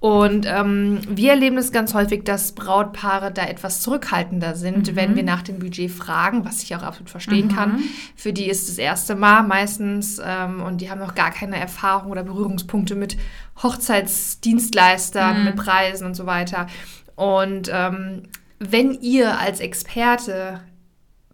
Und 0.00 0.46
ähm, 0.46 1.00
wir 1.08 1.30
erleben 1.30 1.58
es 1.58 1.72
ganz 1.72 1.92
häufig, 1.92 2.24
dass 2.24 2.52
Brautpaare 2.52 3.32
da 3.32 3.46
etwas 3.46 3.80
zurückhaltender 3.80 4.54
sind, 4.54 4.92
mhm. 4.92 4.96
wenn 4.96 5.16
wir 5.16 5.24
nach 5.24 5.42
dem 5.42 5.58
Budget 5.58 5.90
fragen, 5.90 6.44
was 6.44 6.62
ich 6.62 6.76
auch 6.76 6.82
absolut 6.82 7.10
verstehen 7.10 7.48
mhm. 7.48 7.54
kann. 7.54 7.82
Für 8.14 8.32
die 8.32 8.48
ist 8.48 8.68
das 8.68 8.78
erste 8.78 9.16
Mal 9.16 9.42
meistens 9.42 10.20
ähm, 10.24 10.62
und 10.62 10.80
die 10.80 10.90
haben 10.90 11.00
noch 11.00 11.16
gar 11.16 11.32
keine 11.32 11.58
Erfahrung 11.58 12.12
oder 12.12 12.22
Berührungspunkte 12.22 12.94
mit 12.94 13.16
Hochzeitsdienstleistern, 13.60 15.40
mhm. 15.40 15.44
mit 15.46 15.56
Preisen 15.56 16.06
und 16.06 16.14
so 16.14 16.26
weiter. 16.26 16.68
Und 17.16 17.68
ähm, 17.72 18.22
wenn 18.60 18.92
ihr 19.00 19.40
als 19.40 19.58
Experte 19.58 20.60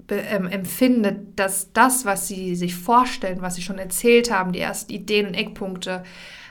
ähm, 0.09 0.47
empfindet, 0.47 1.39
dass 1.39 1.73
das, 1.73 2.07
was 2.07 2.29
sie 2.29 2.57
sich 2.57 2.75
vorstellen, 2.75 3.43
was 3.43 3.57
sie 3.57 3.63
schon 3.63 3.79
erzählt 3.79 4.31
haben, 4.31 4.53
die 4.53 4.61
ersten 4.61 4.93
Ideen 4.93 5.27
und 5.27 5.35
Eckpunkte 5.35 6.03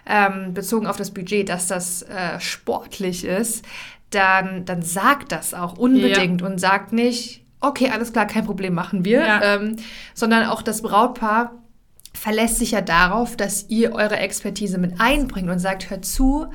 ähm, 0.06 0.54
bezogen 0.54 0.88
auf 0.88 0.98
das 0.98 1.12
Budget, 1.12 1.50
dass 1.50 1.68
das 1.68 2.04
äh, 2.04 2.40
sportlich 2.40 3.26
ist, 3.26 3.66
dann, 4.10 4.66
dann 4.66 4.82
sagt 4.82 5.32
das 5.32 5.54
auch 5.54 5.78
unbedingt 5.78 6.42
ja. 6.42 6.48
und 6.48 6.60
sagt 6.60 6.94
nicht, 6.94 7.44
okay, 7.60 7.90
alles 7.90 8.14
klar, 8.14 8.28
kein 8.28 8.46
Problem, 8.46 8.74
machen 8.74 9.06
wir, 9.06 9.20
ja. 9.22 9.56
ähm, 9.56 9.78
sondern 10.14 10.46
auch 10.46 10.62
das 10.62 10.82
Brautpaar 10.82 11.54
verlässt 12.14 12.58
sich 12.58 12.72
ja 12.72 12.82
darauf, 12.82 13.36
dass 13.36 13.70
ihr 13.70 13.94
eure 13.94 14.18
Expertise 14.18 14.78
mit 14.78 15.00
einbringt 15.00 15.50
und 15.50 15.60
sagt, 15.60 15.90
hört 15.90 16.06
zu, 16.06 16.48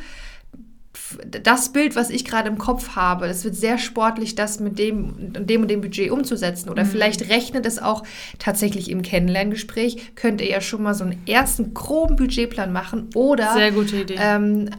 das 1.42 1.72
Bild, 1.72 1.96
was 1.96 2.10
ich 2.10 2.24
gerade 2.24 2.48
im 2.48 2.58
Kopf 2.58 2.96
habe, 2.96 3.26
es 3.26 3.44
wird 3.44 3.54
sehr 3.54 3.78
sportlich, 3.78 4.34
das 4.34 4.60
mit 4.60 4.78
dem, 4.78 5.32
dem 5.32 5.62
und 5.62 5.68
dem 5.68 5.80
Budget 5.80 6.10
umzusetzen. 6.10 6.68
Oder 6.68 6.84
mhm. 6.84 6.88
vielleicht 6.88 7.28
rechnet 7.28 7.66
es 7.66 7.78
auch 7.78 8.02
tatsächlich 8.38 8.90
im 8.90 9.02
Kennenlerngespräch, 9.02 10.14
könnt 10.14 10.40
ihr 10.40 10.48
ja 10.48 10.60
schon 10.60 10.82
mal 10.82 10.94
so 10.94 11.04
einen 11.04 11.22
ersten 11.26 11.74
groben 11.74 12.16
Budgetplan 12.16 12.72
machen 12.72 13.08
oder 13.14 13.54
sehr 13.54 13.72
gute 13.72 13.96
Idee. 13.96 14.16
Ähm, 14.18 14.70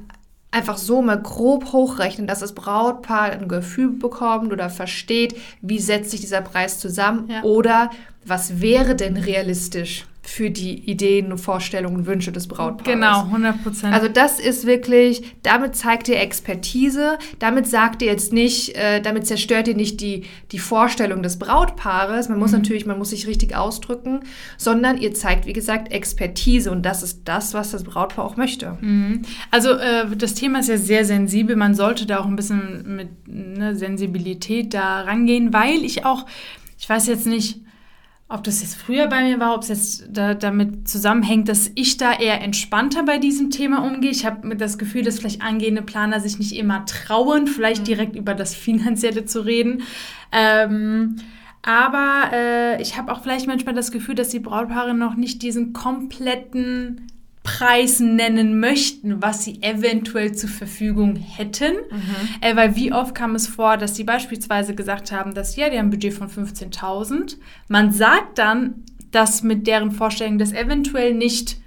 einfach 0.51 0.77
so 0.77 1.01
mal 1.01 1.21
grob 1.21 1.71
hochrechnen, 1.71 2.27
dass 2.27 2.39
das 2.39 2.53
Brautpaar 2.53 3.31
ein 3.31 3.47
Gefühl 3.47 3.91
bekommt 3.91 4.51
oder 4.51 4.69
versteht, 4.69 5.35
wie 5.61 5.79
setzt 5.79 6.11
sich 6.11 6.21
dieser 6.21 6.41
Preis 6.41 6.79
zusammen 6.79 7.29
ja. 7.29 7.43
oder 7.43 7.91
was 8.25 8.61
wäre 8.61 8.95
denn 8.95 9.17
realistisch 9.17 10.05
für 10.29 10.51
die 10.51 10.75
Ideen, 10.89 11.35
Vorstellungen, 11.39 12.05
Wünsche 12.05 12.31
des 12.31 12.47
Brautpaares. 12.47 12.93
Genau, 12.93 13.23
100 13.23 13.63
Prozent. 13.63 13.93
Also 13.93 14.07
das 14.07 14.39
ist 14.39 14.67
wirklich, 14.67 15.23
damit 15.41 15.75
zeigt 15.75 16.07
ihr 16.07 16.19
Expertise, 16.19 17.17
damit 17.39 17.67
sagt 17.67 18.03
ihr 18.03 18.09
jetzt 18.09 18.31
nicht, 18.31 18.75
äh, 18.75 19.01
damit 19.01 19.25
zerstört 19.25 19.67
ihr 19.67 19.75
nicht 19.75 20.01
die, 20.01 20.25
die 20.51 20.59
Vorstellung 20.59 21.23
des 21.23 21.39
Brautpaares, 21.39 22.29
man 22.29 22.37
muss 22.37 22.51
mhm. 22.51 22.59
natürlich, 22.59 22.85
man 22.85 22.99
muss 22.99 23.09
sich 23.09 23.25
richtig 23.25 23.55
ausdrücken, 23.55 24.19
sondern 24.55 24.97
ihr 24.97 25.15
zeigt, 25.15 25.47
wie 25.47 25.53
gesagt, 25.53 25.91
Expertise 25.91 26.69
und 26.71 26.83
das 26.83 27.01
ist 27.01 27.21
das, 27.25 27.55
was 27.55 27.71
das 27.71 27.83
Brautpaar 27.83 28.23
auch 28.23 28.37
möchte. 28.37 28.77
Mhm. 28.81 29.23
Also 29.49 29.71
äh, 29.71 30.15
das 30.15 30.35
Thema 30.35 30.59
ist 30.59 30.69
ja 30.69 30.77
sehr 30.77 31.05
sensibel, 31.05 31.55
man 31.55 31.73
sollte 31.73 32.05
da 32.05 32.19
auch 32.19 32.27
ein 32.27 32.35
bisschen 32.35 32.95
mit 32.95 33.09
ne, 33.27 33.75
Sensibilität 33.75 34.75
da 34.75 35.01
rangehen, 35.01 35.53
weil 35.53 35.83
ich 35.83 36.05
auch, 36.05 36.27
ich 36.77 36.87
weiß 36.87 37.07
jetzt 37.07 37.25
nicht, 37.25 37.61
ob 38.29 38.43
das 38.43 38.61
jetzt 38.61 38.75
früher 38.75 39.07
bei 39.07 39.23
mir 39.23 39.39
war, 39.39 39.55
ob 39.55 39.63
es 39.63 39.69
jetzt 39.69 40.07
da, 40.11 40.35
damit 40.35 40.87
zusammenhängt, 40.87 41.49
dass 41.49 41.71
ich 41.73 41.97
da 41.97 42.13
eher 42.13 42.41
entspannter 42.41 43.03
bei 43.03 43.17
diesem 43.17 43.49
Thema 43.49 43.83
umgehe. 43.83 44.11
Ich 44.11 44.23
habe 44.23 44.55
das 44.55 44.77
Gefühl, 44.77 45.03
dass 45.03 45.19
vielleicht 45.19 45.41
angehende 45.41 45.81
Planer 45.81 46.19
sich 46.19 46.37
nicht 46.37 46.55
immer 46.55 46.85
trauen, 46.85 47.47
vielleicht 47.47 47.81
mhm. 47.81 47.85
direkt 47.85 48.15
über 48.15 48.35
das 48.35 48.53
Finanzielle 48.53 49.25
zu 49.25 49.43
reden. 49.43 49.81
Ähm, 50.31 51.15
aber 51.63 52.29
äh, 52.31 52.81
ich 52.81 52.97
habe 52.97 53.11
auch 53.11 53.23
vielleicht 53.23 53.47
manchmal 53.47 53.73
das 53.73 53.91
Gefühl, 53.91 54.15
dass 54.15 54.29
die 54.29 54.39
Brautpaare 54.39 54.93
noch 54.93 55.15
nicht 55.15 55.41
diesen 55.41 55.73
kompletten 55.73 57.07
Preis 57.57 57.99
nennen 57.99 58.59
möchten, 58.59 59.21
was 59.21 59.43
sie 59.43 59.61
eventuell 59.61 60.33
zur 60.33 60.49
Verfügung 60.49 61.15
hätten. 61.15 61.73
Mhm. 61.89 62.15
Äh, 62.41 62.55
weil 62.55 62.75
wie 62.75 62.93
oft 62.93 63.15
kam 63.15 63.35
es 63.35 63.47
vor, 63.47 63.77
dass 63.77 63.95
sie 63.95 64.03
beispielsweise 64.03 64.75
gesagt 64.75 65.11
haben, 65.11 65.33
dass 65.33 65.55
ja, 65.55 65.69
die 65.69 65.77
haben 65.77 65.87
ein 65.87 65.89
Budget 65.89 66.13
von 66.13 66.29
15.000. 66.29 67.37
Man 67.67 67.91
sagt 67.91 68.37
dann, 68.37 68.83
dass 69.11 69.43
mit 69.43 69.67
deren 69.67 69.91
Vorstellung 69.91 70.37
das 70.37 70.53
eventuell 70.53 71.13
nicht 71.13 71.57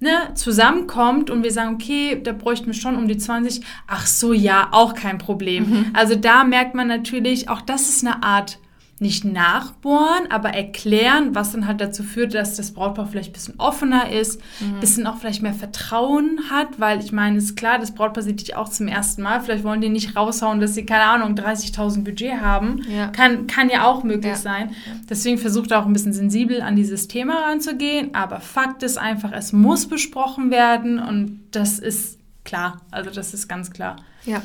ne, 0.00 0.34
zusammenkommt 0.34 1.30
und 1.30 1.42
wir 1.42 1.52
sagen, 1.52 1.74
okay, 1.74 2.20
da 2.22 2.32
bräuchten 2.32 2.66
wir 2.66 2.74
schon 2.74 2.96
um 2.96 3.08
die 3.08 3.16
20. 3.16 3.64
Ach 3.86 4.06
so, 4.06 4.32
ja, 4.32 4.68
auch 4.72 4.94
kein 4.94 5.18
Problem. 5.18 5.68
Mhm. 5.68 5.86
Also 5.94 6.14
da 6.14 6.44
merkt 6.44 6.74
man 6.74 6.88
natürlich, 6.88 7.48
auch 7.48 7.62
das 7.62 7.88
ist 7.88 8.06
eine 8.06 8.22
Art 8.22 8.58
nicht 9.02 9.24
nachbohren, 9.24 10.30
aber 10.30 10.50
erklären, 10.50 11.34
was 11.34 11.52
dann 11.52 11.66
halt 11.66 11.80
dazu 11.80 12.02
führt, 12.02 12.34
dass 12.34 12.56
das 12.56 12.72
Brautpaar 12.72 13.06
vielleicht 13.06 13.30
ein 13.30 13.32
bisschen 13.34 13.54
offener 13.58 14.10
ist, 14.10 14.40
ein 14.60 14.76
mhm. 14.76 14.80
bisschen 14.80 15.06
auch 15.06 15.18
vielleicht 15.18 15.42
mehr 15.42 15.52
Vertrauen 15.52 16.40
hat, 16.50 16.80
weil 16.80 17.00
ich 17.00 17.12
meine, 17.12 17.36
es 17.36 17.44
ist 17.44 17.56
klar, 17.56 17.78
das 17.78 17.92
Brautpaar 17.92 18.22
sieht 18.22 18.40
dich 18.40 18.56
auch 18.56 18.68
zum 18.68 18.88
ersten 18.88 19.22
Mal, 19.22 19.40
vielleicht 19.40 19.64
wollen 19.64 19.80
die 19.80 19.88
nicht 19.88 20.16
raushauen, 20.16 20.60
dass 20.60 20.74
sie, 20.74 20.86
keine 20.86 21.04
Ahnung, 21.04 21.34
30.000 21.34 22.04
Budget 22.04 22.40
haben. 22.40 22.82
Ja. 22.88 23.08
Kann, 23.08 23.46
kann 23.46 23.68
ja 23.68 23.84
auch 23.84 24.04
möglich 24.04 24.32
ja. 24.32 24.36
sein. 24.36 24.70
Deswegen 25.10 25.36
versucht 25.36 25.72
er 25.72 25.82
auch 25.82 25.86
ein 25.86 25.92
bisschen 25.92 26.12
sensibel 26.12 26.62
an 26.62 26.76
dieses 26.76 27.08
Thema 27.08 27.40
ranzugehen, 27.42 28.14
aber 28.14 28.40
Fakt 28.40 28.82
ist 28.82 28.96
einfach, 28.96 29.32
es 29.32 29.52
muss 29.52 29.86
besprochen 29.86 30.50
werden 30.50 30.98
und 30.98 31.40
das 31.50 31.78
ist 31.78 32.18
klar, 32.44 32.80
also 32.90 33.10
das 33.10 33.34
ist 33.34 33.48
ganz 33.48 33.70
klar. 33.70 33.96
Ja. 34.24 34.42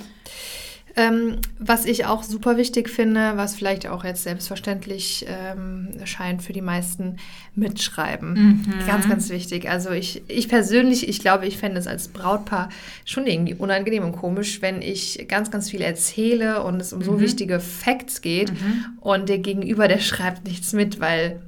Ähm, 0.98 1.38
was 1.60 1.86
ich 1.86 2.06
auch 2.06 2.24
super 2.24 2.58
wichtig 2.58 2.90
finde, 2.90 3.34
was 3.36 3.56
vielleicht 3.56 3.88
auch 3.88 4.04
jetzt 4.04 4.24
selbstverständlich 4.24 5.26
ähm, 5.28 5.90
scheint 6.06 6.42
für 6.42 6.54
die 6.54 6.62
meisten, 6.62 7.18
mitschreiben. 7.58 8.34
Mhm. 8.34 8.86
Ganz, 8.86 9.10
ganz 9.10 9.30
wichtig. 9.30 9.70
Also 9.70 9.90
ich, 9.90 10.22
ich 10.28 10.48
persönlich, 10.48 11.10
ich 11.10 11.20
glaube, 11.20 11.48
ich 11.48 11.58
fände 11.58 11.80
es 11.80 11.88
als 11.88 12.08
Brautpaar 12.08 12.70
schon 13.04 13.26
irgendwie 13.26 13.56
unangenehm 13.56 14.04
und 14.04 14.12
komisch, 14.12 14.62
wenn 14.62 14.82
ich 14.82 15.26
ganz, 15.28 15.50
ganz 15.50 15.70
viel 15.72 15.82
erzähle 15.82 16.64
und 16.64 16.80
es 16.80 16.94
um 16.94 17.00
mhm. 17.00 17.04
so 17.04 17.20
wichtige 17.20 17.60
Facts 17.60 18.22
geht 18.22 18.52
mhm. 18.52 18.86
und 19.02 19.28
der 19.28 19.40
Gegenüber, 19.40 19.88
der 19.88 20.00
schreibt 20.00 20.46
nichts 20.46 20.72
mit, 20.72 21.00
weil 21.00 21.42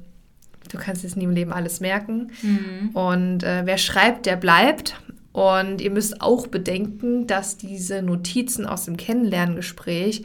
du 0.70 0.78
kannst 0.78 1.04
es 1.04 1.14
nie 1.14 1.24
im 1.24 1.30
Leben 1.30 1.52
alles 1.52 1.80
merken. 1.80 2.32
Mhm. 2.42 2.90
Und 2.90 3.44
äh, 3.44 3.62
wer 3.64 3.78
schreibt, 3.78 4.26
der 4.26 4.36
bleibt. 4.36 5.00
Und 5.32 5.80
ihr 5.80 5.90
müsst 5.90 6.20
auch 6.20 6.46
bedenken, 6.48 7.26
dass 7.26 7.56
diese 7.56 8.02
Notizen 8.02 8.66
aus 8.66 8.84
dem 8.84 8.96
Kennenlerngespräch, 8.96 10.24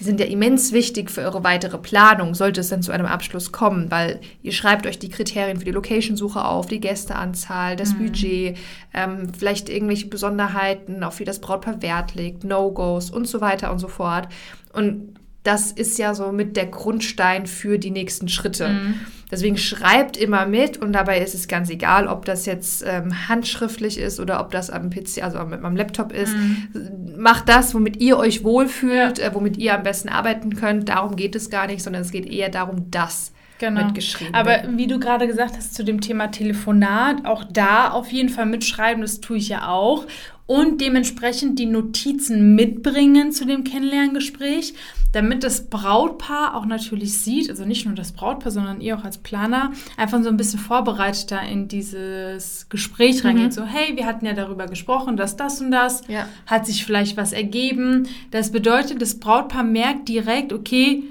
die 0.00 0.04
sind 0.04 0.18
ja 0.18 0.26
immens 0.26 0.72
wichtig 0.72 1.10
für 1.10 1.22
eure 1.22 1.44
weitere 1.44 1.78
Planung, 1.78 2.34
sollte 2.34 2.60
es 2.60 2.68
dann 2.68 2.82
zu 2.82 2.90
einem 2.90 3.06
Abschluss 3.06 3.52
kommen, 3.52 3.90
weil 3.90 4.20
ihr 4.42 4.52
schreibt 4.52 4.86
euch 4.86 4.98
die 4.98 5.08
Kriterien 5.08 5.58
für 5.58 5.64
die 5.64 5.70
Location-Suche 5.70 6.44
auf, 6.44 6.66
die 6.66 6.80
Gästeanzahl, 6.80 7.76
das 7.76 7.94
mhm. 7.94 7.98
Budget, 7.98 8.56
ähm, 8.92 9.32
vielleicht 9.36 9.68
irgendwelche 9.68 10.06
Besonderheiten, 10.06 11.04
auf 11.04 11.16
die 11.18 11.24
das 11.24 11.40
Brautpaar 11.40 11.82
Wert 11.82 12.14
legt, 12.14 12.44
No-Gos 12.44 13.10
und 13.10 13.26
so 13.28 13.40
weiter 13.40 13.70
und 13.72 13.78
so 13.78 13.88
fort. 13.88 14.28
Und 14.72 15.14
das 15.44 15.70
ist 15.72 15.98
ja 15.98 16.14
so 16.14 16.32
mit 16.32 16.56
der 16.56 16.66
Grundstein 16.66 17.46
für 17.46 17.78
die 17.78 17.90
nächsten 17.90 18.28
Schritte. 18.28 18.68
Mhm. 18.70 18.94
Deswegen 19.30 19.58
schreibt 19.58 20.16
immer 20.16 20.46
mit 20.46 20.78
und 20.78 20.92
dabei 20.92 21.18
ist 21.18 21.34
es 21.34 21.48
ganz 21.48 21.68
egal, 21.68 22.08
ob 22.08 22.24
das 22.24 22.46
jetzt 22.46 22.82
ähm, 22.86 23.28
handschriftlich 23.28 23.98
ist 23.98 24.20
oder 24.20 24.40
ob 24.40 24.50
das 24.52 24.70
am 24.70 24.88
PC, 24.88 25.22
also 25.22 25.44
mit 25.44 25.60
meinem 25.60 25.76
Laptop 25.76 26.12
ist. 26.12 26.34
Mhm. 26.34 27.14
Macht 27.18 27.48
das, 27.48 27.74
womit 27.74 28.00
ihr 28.00 28.16
euch 28.16 28.42
wohlfühlt, 28.42 29.18
ja. 29.18 29.26
äh, 29.26 29.34
womit 29.34 29.58
ihr 29.58 29.74
am 29.74 29.82
besten 29.82 30.08
arbeiten 30.08 30.56
könnt. 30.56 30.88
Darum 30.88 31.14
geht 31.14 31.36
es 31.36 31.50
gar 31.50 31.66
nicht, 31.66 31.82
sondern 31.82 32.02
es 32.02 32.10
geht 32.10 32.26
eher 32.26 32.48
darum, 32.48 32.90
dass 32.90 33.33
genau. 33.58 33.84
mitgeschrieben 33.84 34.34
Aber 34.34 34.62
wie 34.76 34.86
du 34.86 34.98
gerade 34.98 35.26
gesagt 35.26 35.56
hast 35.56 35.74
zu 35.74 35.84
dem 35.84 36.00
Thema 36.00 36.28
Telefonat, 36.28 37.26
auch 37.26 37.44
da 37.44 37.90
auf 37.90 38.12
jeden 38.12 38.28
Fall 38.28 38.46
mitschreiben, 38.46 39.02
das 39.02 39.20
tue 39.20 39.36
ich 39.36 39.48
ja 39.48 39.68
auch. 39.68 40.06
Und 40.46 40.80
dementsprechend 40.80 41.58
die 41.58 41.66
Notizen 41.66 42.54
mitbringen 42.54 43.32
zu 43.32 43.46
dem 43.46 43.64
Kennenlerngespräch 43.64 44.74
damit 45.14 45.44
das 45.44 45.66
Brautpaar 45.66 46.56
auch 46.56 46.66
natürlich 46.66 47.16
sieht, 47.18 47.48
also 47.48 47.64
nicht 47.64 47.86
nur 47.86 47.94
das 47.94 48.12
Brautpaar, 48.12 48.50
sondern 48.50 48.80
ihr 48.80 48.98
auch 48.98 49.04
als 49.04 49.18
Planer, 49.18 49.72
einfach 49.96 50.20
so 50.22 50.28
ein 50.28 50.36
bisschen 50.36 50.58
vorbereiteter 50.58 51.40
in 51.42 51.68
dieses 51.68 52.68
Gespräch 52.68 53.22
mhm. 53.22 53.28
reingeht. 53.28 53.52
So, 53.52 53.64
hey, 53.64 53.96
wir 53.96 54.06
hatten 54.06 54.26
ja 54.26 54.32
darüber 54.32 54.66
gesprochen, 54.66 55.16
dass 55.16 55.36
das 55.36 55.60
und 55.60 55.70
das, 55.70 56.02
ja. 56.08 56.26
hat 56.46 56.66
sich 56.66 56.84
vielleicht 56.84 57.16
was 57.16 57.32
ergeben. 57.32 58.08
Das 58.32 58.50
bedeutet, 58.50 59.00
das 59.00 59.20
Brautpaar 59.20 59.62
merkt 59.62 60.08
direkt, 60.08 60.52
okay, 60.52 61.04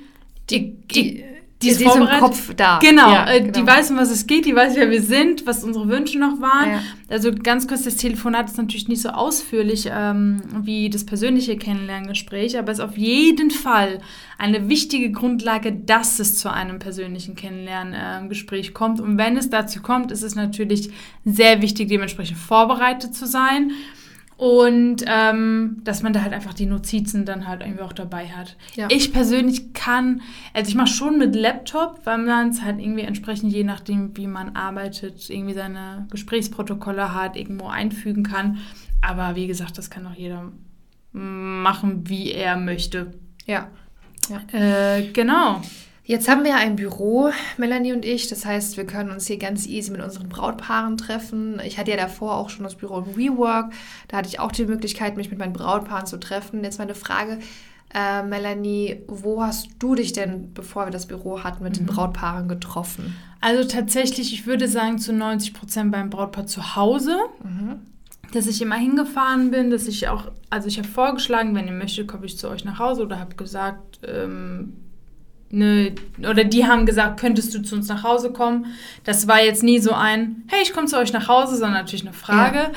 die, 0.49 0.75
die, 0.93 1.23
die 1.63 1.69
ist, 1.69 1.79
die 1.79 1.85
ist 1.85 1.95
im 1.95 2.07
Kopf 2.19 2.53
da. 2.55 2.79
Genau, 2.79 3.11
ja, 3.11 3.29
äh, 3.29 3.41
genau, 3.41 3.51
die 3.53 3.67
weiß, 3.67 3.91
um 3.91 3.97
was 3.97 4.11
es 4.11 4.27
geht, 4.27 4.45
die 4.45 4.55
weiß, 4.55 4.75
wer 4.75 4.89
wir 4.91 5.01
sind, 5.01 5.45
was 5.45 5.63
unsere 5.63 5.87
Wünsche 5.87 6.19
noch 6.19 6.39
waren. 6.41 6.71
Ja. 6.71 6.83
Also 7.09 7.31
ganz 7.31 7.67
kurz, 7.67 7.83
das 7.83 7.95
Telefonat 7.95 8.49
ist 8.49 8.57
natürlich 8.57 8.87
nicht 8.87 9.01
so 9.01 9.09
ausführlich 9.09 9.89
ähm, 9.91 10.41
wie 10.61 10.89
das 10.89 11.05
persönliche 11.05 11.57
Kennenlerngespräch, 11.57 12.57
aber 12.57 12.71
es 12.71 12.79
ist 12.79 12.83
auf 12.83 12.97
jeden 12.97 13.51
Fall 13.51 13.99
eine 14.37 14.69
wichtige 14.69 15.11
Grundlage, 15.11 15.71
dass 15.71 16.19
es 16.19 16.37
zu 16.37 16.51
einem 16.51 16.79
persönlichen 16.79 17.35
Kennenlerngespräch 17.35 18.69
äh, 18.69 18.71
kommt. 18.71 18.99
Und 18.99 19.17
wenn 19.17 19.37
es 19.37 19.49
dazu 19.49 19.81
kommt, 19.81 20.11
ist 20.11 20.23
es 20.23 20.35
natürlich 20.35 20.91
sehr 21.25 21.61
wichtig, 21.61 21.87
dementsprechend 21.87 22.37
vorbereitet 22.37 23.15
zu 23.15 23.25
sein. 23.25 23.71
Und 24.37 25.03
ähm, 25.07 25.81
dass 25.83 26.01
man 26.01 26.13
da 26.13 26.21
halt 26.21 26.33
einfach 26.33 26.53
die 26.53 26.65
Notizen 26.65 27.25
dann 27.25 27.47
halt 27.47 27.61
irgendwie 27.61 27.83
auch 27.83 27.93
dabei 27.93 28.27
hat. 28.27 28.57
Ja. 28.75 28.87
Ich 28.89 29.13
persönlich 29.13 29.73
kann, 29.73 30.21
also 30.53 30.69
ich 30.69 30.75
mache 30.75 30.87
schon 30.87 31.17
mit 31.17 31.35
Laptop, 31.35 32.01
weil 32.05 32.17
man 32.17 32.49
es 32.49 32.61
halt 32.61 32.79
irgendwie 32.79 33.03
entsprechend, 33.03 33.53
je 33.53 33.63
nachdem, 33.63 34.17
wie 34.17 34.27
man 34.27 34.55
arbeitet, 34.55 35.29
irgendwie 35.29 35.53
seine 35.53 36.07
Gesprächsprotokolle 36.11 37.13
hat, 37.13 37.35
irgendwo 37.35 37.67
einfügen 37.67 38.23
kann. 38.23 38.57
Aber 39.01 39.35
wie 39.35 39.47
gesagt, 39.47 39.77
das 39.77 39.89
kann 39.89 40.07
auch 40.07 40.15
jeder 40.15 40.51
machen, 41.11 42.09
wie 42.09 42.31
er 42.31 42.57
möchte. 42.57 43.13
Ja. 43.45 43.67
ja. 44.29 44.57
Äh, 44.57 45.11
genau. 45.11 45.61
Jetzt 46.05 46.27
haben 46.27 46.43
wir 46.43 46.55
ein 46.57 46.75
Büro, 46.75 47.31
Melanie 47.57 47.93
und 47.93 48.03
ich. 48.03 48.27
Das 48.27 48.45
heißt, 48.45 48.75
wir 48.75 48.85
können 48.85 49.09
uns 49.09 49.27
hier 49.27 49.37
ganz 49.37 49.65
easy 49.65 49.89
mit 49.89 50.01
unseren 50.01 50.27
Brautpaaren 50.27 50.97
treffen. 50.97 51.61
Ich 51.65 51.77
hatte 51.77 51.91
ja 51.91 51.97
davor 51.97 52.35
auch 52.35 52.49
schon 52.49 52.63
das 52.63 52.75
Büro 52.75 52.99
im 52.99 53.15
WeWork. 53.15 53.71
Da 54.09 54.17
hatte 54.17 54.27
ich 54.27 54.39
auch 54.39 54.51
die 54.51 54.65
Möglichkeit, 54.65 55.15
mich 55.15 55.29
mit 55.29 55.39
meinen 55.39 55.53
Brautpaaren 55.53 56.05
zu 56.05 56.19
treffen. 56.19 56.63
Jetzt 56.63 56.79
meine 56.79 56.95
Frage, 56.95 57.39
Äh, 57.95 58.23
Melanie, 58.23 59.03
wo 59.07 59.43
hast 59.43 59.67
du 59.77 59.93
dich 59.93 60.13
denn, 60.13 60.51
bevor 60.55 60.87
wir 60.87 60.91
das 60.91 61.05
Büro 61.05 61.43
hatten, 61.43 61.63
mit 61.63 61.73
mhm. 61.73 61.85
den 61.85 61.85
Brautpaaren 61.85 62.47
getroffen? 62.47 63.15
Also 63.39 63.69
tatsächlich, 63.69 64.33
ich 64.33 64.47
würde 64.47 64.67
sagen, 64.67 64.97
zu 64.97 65.13
90 65.13 65.53
Prozent 65.53 65.91
beim 65.91 66.09
Brautpaar 66.09 66.47
zu 66.47 66.75
Hause. 66.75 67.15
Mhm. 67.43 67.81
Dass 68.31 68.47
ich 68.47 68.59
immer 68.63 68.77
hingefahren 68.77 69.51
bin, 69.51 69.69
dass 69.69 69.87
ich 69.87 70.07
auch, 70.07 70.31
also 70.49 70.67
ich 70.67 70.79
habe 70.79 70.87
vorgeschlagen, 70.87 71.53
wenn 71.53 71.67
ihr 71.67 71.73
möchtet, 71.73 72.07
komme 72.07 72.25
ich 72.25 72.35
zu 72.39 72.49
euch 72.49 72.65
nach 72.65 72.79
Hause 72.79 73.03
oder 73.03 73.19
habe 73.19 73.35
gesagt, 73.35 73.99
ähm, 74.07 74.73
ne, 75.53 75.93
oder 76.19 76.43
die 76.43 76.65
haben 76.65 76.85
gesagt, 76.85 77.19
könntest 77.19 77.53
du 77.53 77.61
zu 77.61 77.75
uns 77.75 77.87
nach 77.87 78.03
Hause 78.03 78.31
kommen. 78.31 78.65
Das 79.03 79.27
war 79.27 79.41
jetzt 79.41 79.63
nie 79.63 79.79
so 79.79 79.91
ein, 79.91 80.43
hey, 80.47 80.61
ich 80.63 80.73
komme 80.73 80.87
zu 80.87 80.97
euch 80.97 81.13
nach 81.13 81.27
Hause, 81.27 81.55
sondern 81.55 81.73
natürlich 81.73 82.05
eine 82.05 82.13
Frage. 82.13 82.57
Ja. 82.57 82.71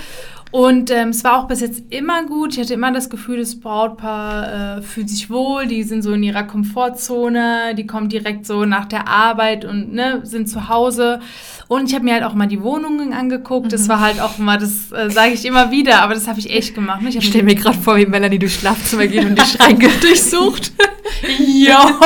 Und 0.53 0.91
ähm, 0.91 1.09
es 1.09 1.25
war 1.25 1.39
auch 1.39 1.49
bis 1.49 1.61
jetzt 1.61 1.83
immer 1.91 2.25
gut. 2.25 2.55
Ich 2.55 2.61
hatte 2.61 2.75
immer 2.75 2.93
das 2.93 3.11
Gefühl, 3.11 3.39
das 3.39 3.59
Brautpaar 3.59 4.79
äh, 4.79 4.83
fühlt 4.83 5.11
sich 5.11 5.29
wohl, 5.29 5.67
die 5.67 5.83
sind 5.83 6.03
so 6.03 6.13
in 6.13 6.23
ihrer 6.23 6.45
Komfortzone, 6.45 7.75
die 7.75 7.87
kommen 7.87 8.09
direkt 8.09 8.47
so 8.47 8.65
nach 8.65 8.85
der 8.87 9.09
Arbeit 9.09 9.65
und 9.65 9.93
ne, 9.93 10.21
sind 10.23 10.49
zu 10.49 10.69
Hause. 10.69 11.21
Und 11.69 11.89
ich 11.89 11.95
habe 11.95 12.05
mir 12.05 12.15
halt 12.15 12.23
auch 12.23 12.35
mal 12.35 12.47
die 12.47 12.63
Wohnungen 12.63 13.13
angeguckt. 13.13 13.73
Das 13.73 13.85
mhm. 13.85 13.89
war 13.89 14.01
halt 14.01 14.21
auch 14.21 14.39
immer, 14.39 14.57
das 14.57 14.93
äh, 14.93 15.11
sage 15.11 15.33
ich 15.33 15.45
immer 15.45 15.73
wieder, 15.73 16.01
aber 16.03 16.15
das 16.15 16.29
habe 16.29 16.39
ich 16.39 16.51
echt 16.51 16.75
gemacht. 16.75 17.03
Ne? 17.03 17.09
Ich, 17.09 17.17
ich 17.17 17.27
stelle 17.27 17.43
mir 17.43 17.57
gerade 17.57 17.77
vor, 17.77 17.97
wie 17.97 18.07
Melanie 18.07 18.39
durchs 18.39 18.61
Schlafzimmer 18.61 19.07
geht 19.09 19.25
und 19.25 19.37
die 19.37 19.45
Schränke 19.57 19.89
durchsucht. 20.01 20.73
ja. 21.39 21.99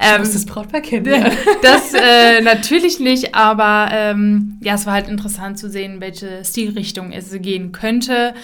ähm, 0.00 0.22
das 0.22 0.46
Brautpaar 0.46 0.80
kennen. 0.80 1.30
das 1.62 1.92
äh, 1.92 2.40
natürlich 2.40 3.00
nicht, 3.00 3.34
aber 3.34 3.88
ähm, 3.92 4.58
ja, 4.62 4.74
es 4.74 4.86
war 4.86 4.94
halt 4.94 5.08
interessant 5.08 5.58
zu 5.58 5.68
sehen, 5.68 6.00
welche 6.00 6.42
Stilrichtung 6.44 7.12
es 7.12 7.30
gehen 7.40 7.72
könnte. 7.72 8.34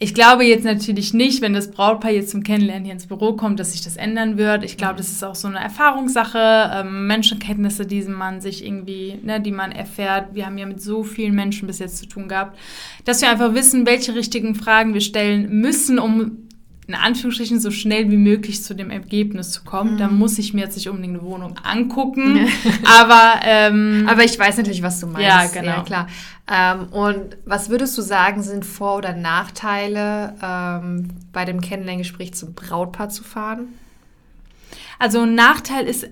Ich 0.00 0.14
glaube 0.14 0.44
jetzt 0.44 0.64
natürlich 0.64 1.12
nicht, 1.12 1.42
wenn 1.42 1.54
das 1.54 1.72
Brautpaar 1.72 2.12
jetzt 2.12 2.30
zum 2.30 2.44
Kennenlernen 2.44 2.84
hier 2.84 2.92
ins 2.92 3.08
Büro 3.08 3.32
kommt, 3.32 3.58
dass 3.58 3.72
sich 3.72 3.82
das 3.82 3.96
ändern 3.96 4.38
wird. 4.38 4.62
Ich 4.62 4.76
glaube, 4.76 4.94
das 4.94 5.08
ist 5.08 5.24
auch 5.24 5.34
so 5.34 5.48
eine 5.48 5.58
Erfahrungssache, 5.58 6.70
ähm, 6.72 7.08
Menschenkenntnisse, 7.08 7.84
die 7.84 8.02
man 8.02 8.40
sich 8.40 8.64
irgendwie, 8.64 9.18
ne, 9.24 9.40
die 9.40 9.50
man 9.50 9.72
erfährt. 9.72 10.34
Wir 10.34 10.46
haben 10.46 10.56
ja 10.56 10.66
mit 10.66 10.80
so 10.80 11.02
vielen 11.02 11.34
Menschen 11.34 11.66
bis 11.66 11.80
jetzt 11.80 11.98
zu 11.98 12.06
tun 12.06 12.28
gehabt, 12.28 12.56
dass 13.06 13.22
wir 13.22 13.28
einfach 13.28 13.54
wissen, 13.54 13.86
welche 13.86 14.14
richtigen 14.14 14.54
Fragen 14.54 14.94
wir 14.94 15.00
stellen 15.00 15.60
müssen, 15.60 15.98
um 15.98 16.47
in 16.88 16.94
Anführungsstrichen 16.94 17.60
so 17.60 17.70
schnell 17.70 18.10
wie 18.10 18.16
möglich 18.16 18.64
zu 18.64 18.74
dem 18.74 18.90
Ergebnis 18.90 19.50
zu 19.50 19.62
kommen. 19.62 19.94
Mhm. 19.94 19.98
Da 19.98 20.08
muss 20.08 20.38
ich 20.38 20.54
mir 20.54 20.62
jetzt 20.62 20.74
nicht 20.74 20.88
unbedingt 20.88 21.18
eine 21.18 21.22
Wohnung 21.22 21.58
angucken. 21.62 22.48
aber, 23.00 23.40
ähm, 23.42 24.06
aber 24.08 24.24
ich 24.24 24.38
weiß 24.38 24.56
natürlich, 24.56 24.82
was 24.82 24.98
du 24.98 25.06
meinst. 25.06 25.28
Ja, 25.28 25.46
genau. 25.46 25.76
Ja, 25.76 25.82
klar. 25.82 26.06
Ähm, 26.50 26.88
und 26.90 27.36
was 27.44 27.68
würdest 27.68 27.96
du 27.98 28.02
sagen, 28.02 28.42
sind 28.42 28.64
Vor- 28.64 28.96
oder 28.96 29.12
Nachteile 29.12 30.34
ähm, 30.42 31.10
bei 31.30 31.44
dem 31.44 31.60
Kennenlerngespräch 31.60 32.32
zum 32.32 32.54
Brautpaar 32.54 33.10
zu 33.10 33.22
fahren? 33.22 33.68
Also 34.98 35.20
ein 35.20 35.34
Nachteil 35.34 35.86
ist, 35.86 36.08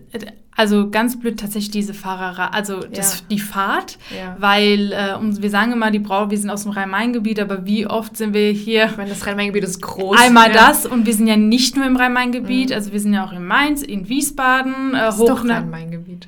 also 0.56 0.90
ganz 0.90 1.18
blöd 1.20 1.38
tatsächlich 1.38 1.70
diese 1.70 1.94
Fahrerei, 1.94 2.46
also 2.46 2.80
das, 2.80 3.20
ja. 3.20 3.26
die 3.30 3.38
Fahrt, 3.38 3.98
ja. 4.10 4.36
weil 4.38 4.92
äh, 4.92 5.16
wir 5.20 5.50
sagen 5.50 5.72
immer, 5.72 5.90
die 5.90 5.98
Braut, 5.98 6.30
wir 6.30 6.38
sind 6.38 6.48
aus 6.48 6.62
dem 6.62 6.72
Rhein-Main-Gebiet, 6.72 7.38
aber 7.40 7.66
wie 7.66 7.86
oft 7.86 8.16
sind 8.16 8.32
wir 8.32 8.50
hier? 8.50 8.86
Ich 8.86 8.96
meine, 8.96 9.10
das 9.10 9.26
Rhein-Main-Gebiet 9.26 9.64
ist 9.64 9.82
groß. 9.82 10.18
Einmal 10.18 10.48
ja. 10.48 10.54
das 10.54 10.86
und 10.86 11.06
wir 11.06 11.14
sind 11.14 11.26
ja 11.26 11.36
nicht 11.36 11.76
nur 11.76 11.84
im 11.84 11.96
Rhein-Main-Gebiet, 11.96 12.70
mhm. 12.70 12.74
also 12.74 12.92
wir 12.92 13.00
sind 13.00 13.12
ja 13.12 13.26
auch 13.26 13.32
in 13.32 13.46
Mainz, 13.46 13.82
in 13.82 14.08
Wiesbaden, 14.08 14.94
äh, 14.94 14.98
das 14.98 15.18
ist 15.18 15.28
doch 15.28 15.44
Rhein-Main-Gebiet. 15.44 16.26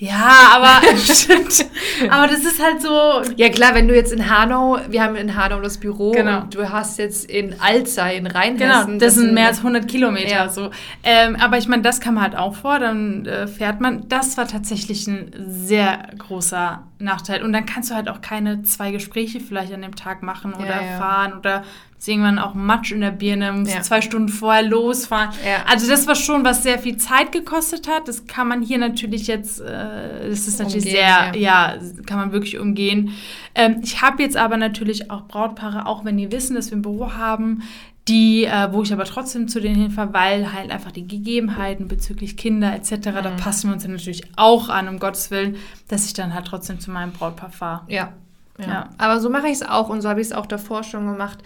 Ja, 0.00 0.52
aber 0.54 0.86
stimmt. 0.96 1.66
Aber 2.08 2.28
das 2.28 2.44
ist 2.44 2.62
halt 2.62 2.80
so. 2.80 3.22
Ja 3.36 3.48
klar, 3.48 3.74
wenn 3.74 3.88
du 3.88 3.94
jetzt 3.94 4.12
in 4.12 4.30
Hanau, 4.30 4.78
wir 4.88 5.02
haben 5.02 5.16
in 5.16 5.34
Hanau 5.34 5.60
das 5.60 5.78
Büro 5.78 6.12
genau. 6.12 6.42
und 6.42 6.54
du 6.54 6.70
hast 6.70 6.98
jetzt 6.98 7.28
in 7.28 7.60
Alzey 7.60 8.16
in 8.16 8.26
Rheinhessen. 8.28 8.58
Genau, 8.58 8.98
das, 8.98 8.98
das 8.98 9.14
sind 9.16 9.34
mehr 9.34 9.48
als 9.48 9.58
100 9.58 9.88
Kilometer. 9.88 10.28
Ja. 10.28 10.48
So. 10.48 10.70
Ähm, 11.02 11.36
aber 11.36 11.58
ich 11.58 11.66
meine, 11.66 11.82
das 11.82 12.00
kann 12.00 12.14
man 12.14 12.22
halt 12.22 12.36
auch 12.36 12.54
vor, 12.54 12.78
dann 12.78 13.26
äh, 13.26 13.48
fährt 13.48 13.80
man. 13.80 14.08
Das 14.08 14.36
war 14.36 14.46
tatsächlich 14.46 15.06
ein 15.08 15.32
sehr 15.48 16.10
großer 16.16 16.84
Nachteil. 17.00 17.42
Und 17.42 17.52
dann 17.52 17.66
kannst 17.66 17.90
du 17.90 17.94
halt 17.96 18.08
auch 18.08 18.20
keine 18.20 18.62
zwei 18.62 18.92
Gespräche 18.92 19.40
vielleicht 19.40 19.72
an 19.72 19.82
dem 19.82 19.96
Tag 19.96 20.22
machen 20.22 20.54
oder 20.54 20.80
ja, 20.80 20.92
ja. 20.92 20.98
fahren 20.98 21.32
oder 21.36 21.64
ist 21.98 22.06
irgendwann 22.06 22.38
auch 22.38 22.54
Matsch 22.54 22.92
in 22.92 23.00
der 23.00 23.10
Birne, 23.10 23.52
muss 23.52 23.74
ja. 23.74 23.82
zwei 23.82 24.00
Stunden 24.00 24.28
vorher 24.28 24.62
losfahren. 24.62 25.30
Ja. 25.44 25.64
Also 25.66 25.88
das 25.88 26.06
war 26.06 26.14
schon, 26.14 26.44
was 26.44 26.62
sehr 26.62 26.78
viel 26.78 26.96
Zeit 26.96 27.32
gekostet 27.32 27.88
hat. 27.88 28.06
Das 28.06 28.26
kann 28.26 28.46
man 28.46 28.62
hier 28.62 28.78
natürlich 28.78 29.26
jetzt, 29.26 29.60
äh, 29.60 30.28
das 30.28 30.46
ist 30.46 30.60
natürlich 30.60 30.86
umgehen, 30.86 30.96
sehr, 30.96 31.32
ja. 31.34 31.74
ja. 31.74 31.78
kann 32.06 32.18
man 32.18 32.32
wirklich 32.32 32.58
umgehen. 32.58 33.10
Ähm, 33.54 33.80
ich 33.82 34.00
habe 34.00 34.22
jetzt 34.22 34.36
aber 34.36 34.56
natürlich 34.56 35.10
auch 35.10 35.26
Brautpaare, 35.26 35.86
auch 35.86 36.04
wenn 36.04 36.16
die 36.16 36.30
wissen, 36.30 36.54
dass 36.54 36.70
wir 36.70 36.78
ein 36.78 36.82
Büro 36.82 37.14
haben, 37.14 37.62
die, 38.06 38.44
äh, 38.44 38.72
wo 38.72 38.82
ich 38.82 38.92
aber 38.92 39.04
trotzdem 39.04 39.48
zu 39.48 39.60
denen 39.60 39.74
hinfahre, 39.74 40.14
weil 40.14 40.52
halt 40.52 40.70
einfach 40.70 40.92
die 40.92 41.06
Gegebenheiten 41.06 41.88
bezüglich 41.88 42.36
Kinder 42.36 42.74
etc., 42.74 42.92
mhm. 42.92 43.02
da 43.02 43.30
passen 43.30 43.68
wir 43.68 43.74
uns 43.74 43.82
ja 43.82 43.90
natürlich 43.90 44.22
auch 44.36 44.68
an, 44.68 44.88
um 44.88 44.98
Gottes 44.98 45.30
Willen, 45.30 45.56
dass 45.88 46.06
ich 46.06 46.14
dann 46.14 46.32
halt 46.32 46.46
trotzdem 46.46 46.78
zu 46.78 46.90
meinem 46.90 47.12
Brautpaar 47.12 47.50
fahre. 47.50 47.82
Ja. 47.88 48.14
Ja. 48.58 48.66
ja. 48.66 48.88
Aber 48.98 49.20
so 49.20 49.30
mache 49.30 49.46
ich 49.46 49.54
es 49.54 49.62
auch 49.62 49.88
und 49.88 50.02
so 50.02 50.08
habe 50.08 50.20
ich 50.20 50.28
es 50.28 50.32
auch 50.32 50.46
davor 50.46 50.82
schon 50.82 51.06
gemacht. 51.06 51.38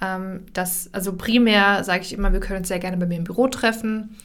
Ähm, 0.00 0.46
dass, 0.52 0.90
also 0.92 1.14
primär 1.14 1.84
sage 1.84 2.02
ich 2.02 2.12
immer, 2.12 2.32
wir 2.32 2.40
können 2.40 2.60
uns 2.60 2.68
sehr 2.68 2.78
gerne 2.78 2.96
bei 2.96 3.06
mir 3.06 3.18
im 3.18 3.24
Büro 3.24 3.48
treffen. 3.48 4.16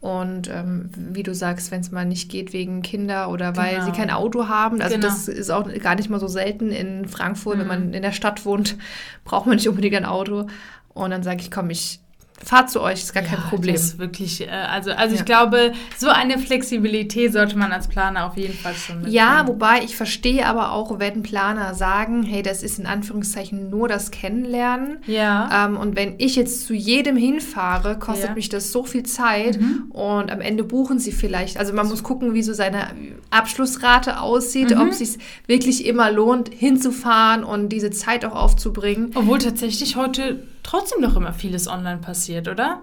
Und 0.00 0.48
ähm, 0.48 0.88
wie 0.94 1.22
du 1.22 1.34
sagst, 1.34 1.70
wenn 1.70 1.82
es 1.82 1.90
mal 1.90 2.06
nicht 2.06 2.30
geht 2.30 2.54
wegen 2.54 2.80
Kinder 2.80 3.28
oder 3.28 3.56
weil 3.56 3.74
genau. 3.74 3.84
sie 3.84 3.92
kein 3.92 4.10
Auto 4.10 4.48
haben, 4.48 4.80
also 4.80 4.94
genau. 4.94 5.06
das 5.06 5.28
ist 5.28 5.50
auch 5.50 5.70
gar 5.74 5.94
nicht 5.94 6.08
mal 6.08 6.18
so 6.18 6.26
selten 6.26 6.70
in 6.70 7.06
Frankfurt, 7.06 7.56
mhm. 7.56 7.60
wenn 7.60 7.66
man 7.66 7.94
in 7.94 8.00
der 8.00 8.12
Stadt 8.12 8.46
wohnt, 8.46 8.78
braucht 9.24 9.46
man 9.46 9.56
nicht 9.56 9.68
unbedingt 9.68 9.96
ein 9.96 10.06
Auto. 10.06 10.46
Und 10.94 11.10
dann 11.10 11.22
sage 11.22 11.42
ich, 11.42 11.50
komm, 11.50 11.68
ich 11.68 12.00
Fahrt 12.42 12.70
zu 12.70 12.80
euch, 12.80 13.02
ist 13.02 13.12
gar 13.12 13.22
ja, 13.22 13.28
kein 13.28 13.40
Problem. 13.50 13.74
Das 13.74 13.84
ist 13.84 13.98
wirklich, 13.98 14.40
äh, 14.40 14.48
also, 14.48 14.92
also 14.92 15.14
ja. 15.14 15.20
ich 15.20 15.26
glaube, 15.26 15.72
so 15.98 16.08
eine 16.08 16.38
Flexibilität 16.38 17.34
sollte 17.34 17.58
man 17.58 17.70
als 17.70 17.86
Planer 17.86 18.26
auf 18.26 18.38
jeden 18.38 18.54
Fall 18.54 18.74
schon 18.74 18.96
mitnehmen. 18.96 19.14
Ja, 19.14 19.46
wobei 19.46 19.82
ich 19.84 19.94
verstehe 19.94 20.46
aber 20.46 20.72
auch, 20.72 20.98
wenn 20.98 21.22
Planer 21.22 21.74
sagen, 21.74 22.22
hey, 22.22 22.42
das 22.42 22.62
ist 22.62 22.78
in 22.78 22.86
Anführungszeichen 22.86 23.68
nur 23.68 23.88
das 23.88 24.10
Kennenlernen. 24.10 24.98
Ja. 25.06 25.66
Ähm, 25.66 25.76
und 25.76 25.96
wenn 25.96 26.14
ich 26.16 26.34
jetzt 26.34 26.66
zu 26.66 26.72
jedem 26.72 27.16
hinfahre, 27.16 27.98
kostet 27.98 28.30
ja. 28.30 28.34
mich 28.34 28.48
das 28.48 28.72
so 28.72 28.84
viel 28.84 29.02
Zeit 29.02 29.60
mhm. 29.60 29.90
und 29.90 30.30
am 30.30 30.40
Ende 30.40 30.64
buchen 30.64 30.98
sie 30.98 31.12
vielleicht. 31.12 31.58
Also 31.58 31.74
man 31.74 31.88
muss 31.88 32.02
gucken, 32.02 32.32
wie 32.32 32.42
so 32.42 32.54
seine 32.54 32.88
Abschlussrate 33.28 34.20
aussieht, 34.20 34.74
mhm. 34.74 34.80
ob 34.80 34.88
es 34.88 34.98
sich 34.98 35.18
wirklich 35.46 35.84
immer 35.84 36.10
lohnt, 36.10 36.48
hinzufahren 36.48 37.44
und 37.44 37.68
diese 37.68 37.90
Zeit 37.90 38.24
auch 38.24 38.34
aufzubringen. 38.34 39.10
Obwohl 39.14 39.38
tatsächlich 39.38 39.96
heute 39.96 40.42
trotzdem 40.62 41.00
noch 41.00 41.16
immer 41.16 41.32
vieles 41.32 41.68
online 41.68 41.98
passiert, 41.98 42.48
oder? 42.48 42.82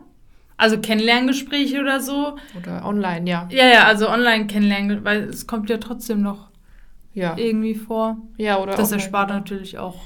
Also 0.57 0.79
Kennenlerngespräche 0.79 1.79
oder 1.79 2.01
so. 2.01 2.35
Oder 2.57 2.83
online, 2.83 3.29
ja. 3.29 3.47
Ja, 3.51 3.67
ja, 3.67 3.83
also 3.83 4.09
online 4.09 4.47
kennenlernen, 4.47 5.05
weil 5.05 5.25
es 5.25 5.45
kommt 5.45 5.69
ja 5.69 5.77
trotzdem 5.77 6.21
noch 6.21 6.49
ja. 7.13 7.37
irgendwie 7.37 7.75
vor. 7.75 8.17
Ja, 8.37 8.57
oder 8.57 8.75
Das 8.75 8.91
erspart 8.91 9.29
natürlich 9.29 9.77
auch 9.77 10.01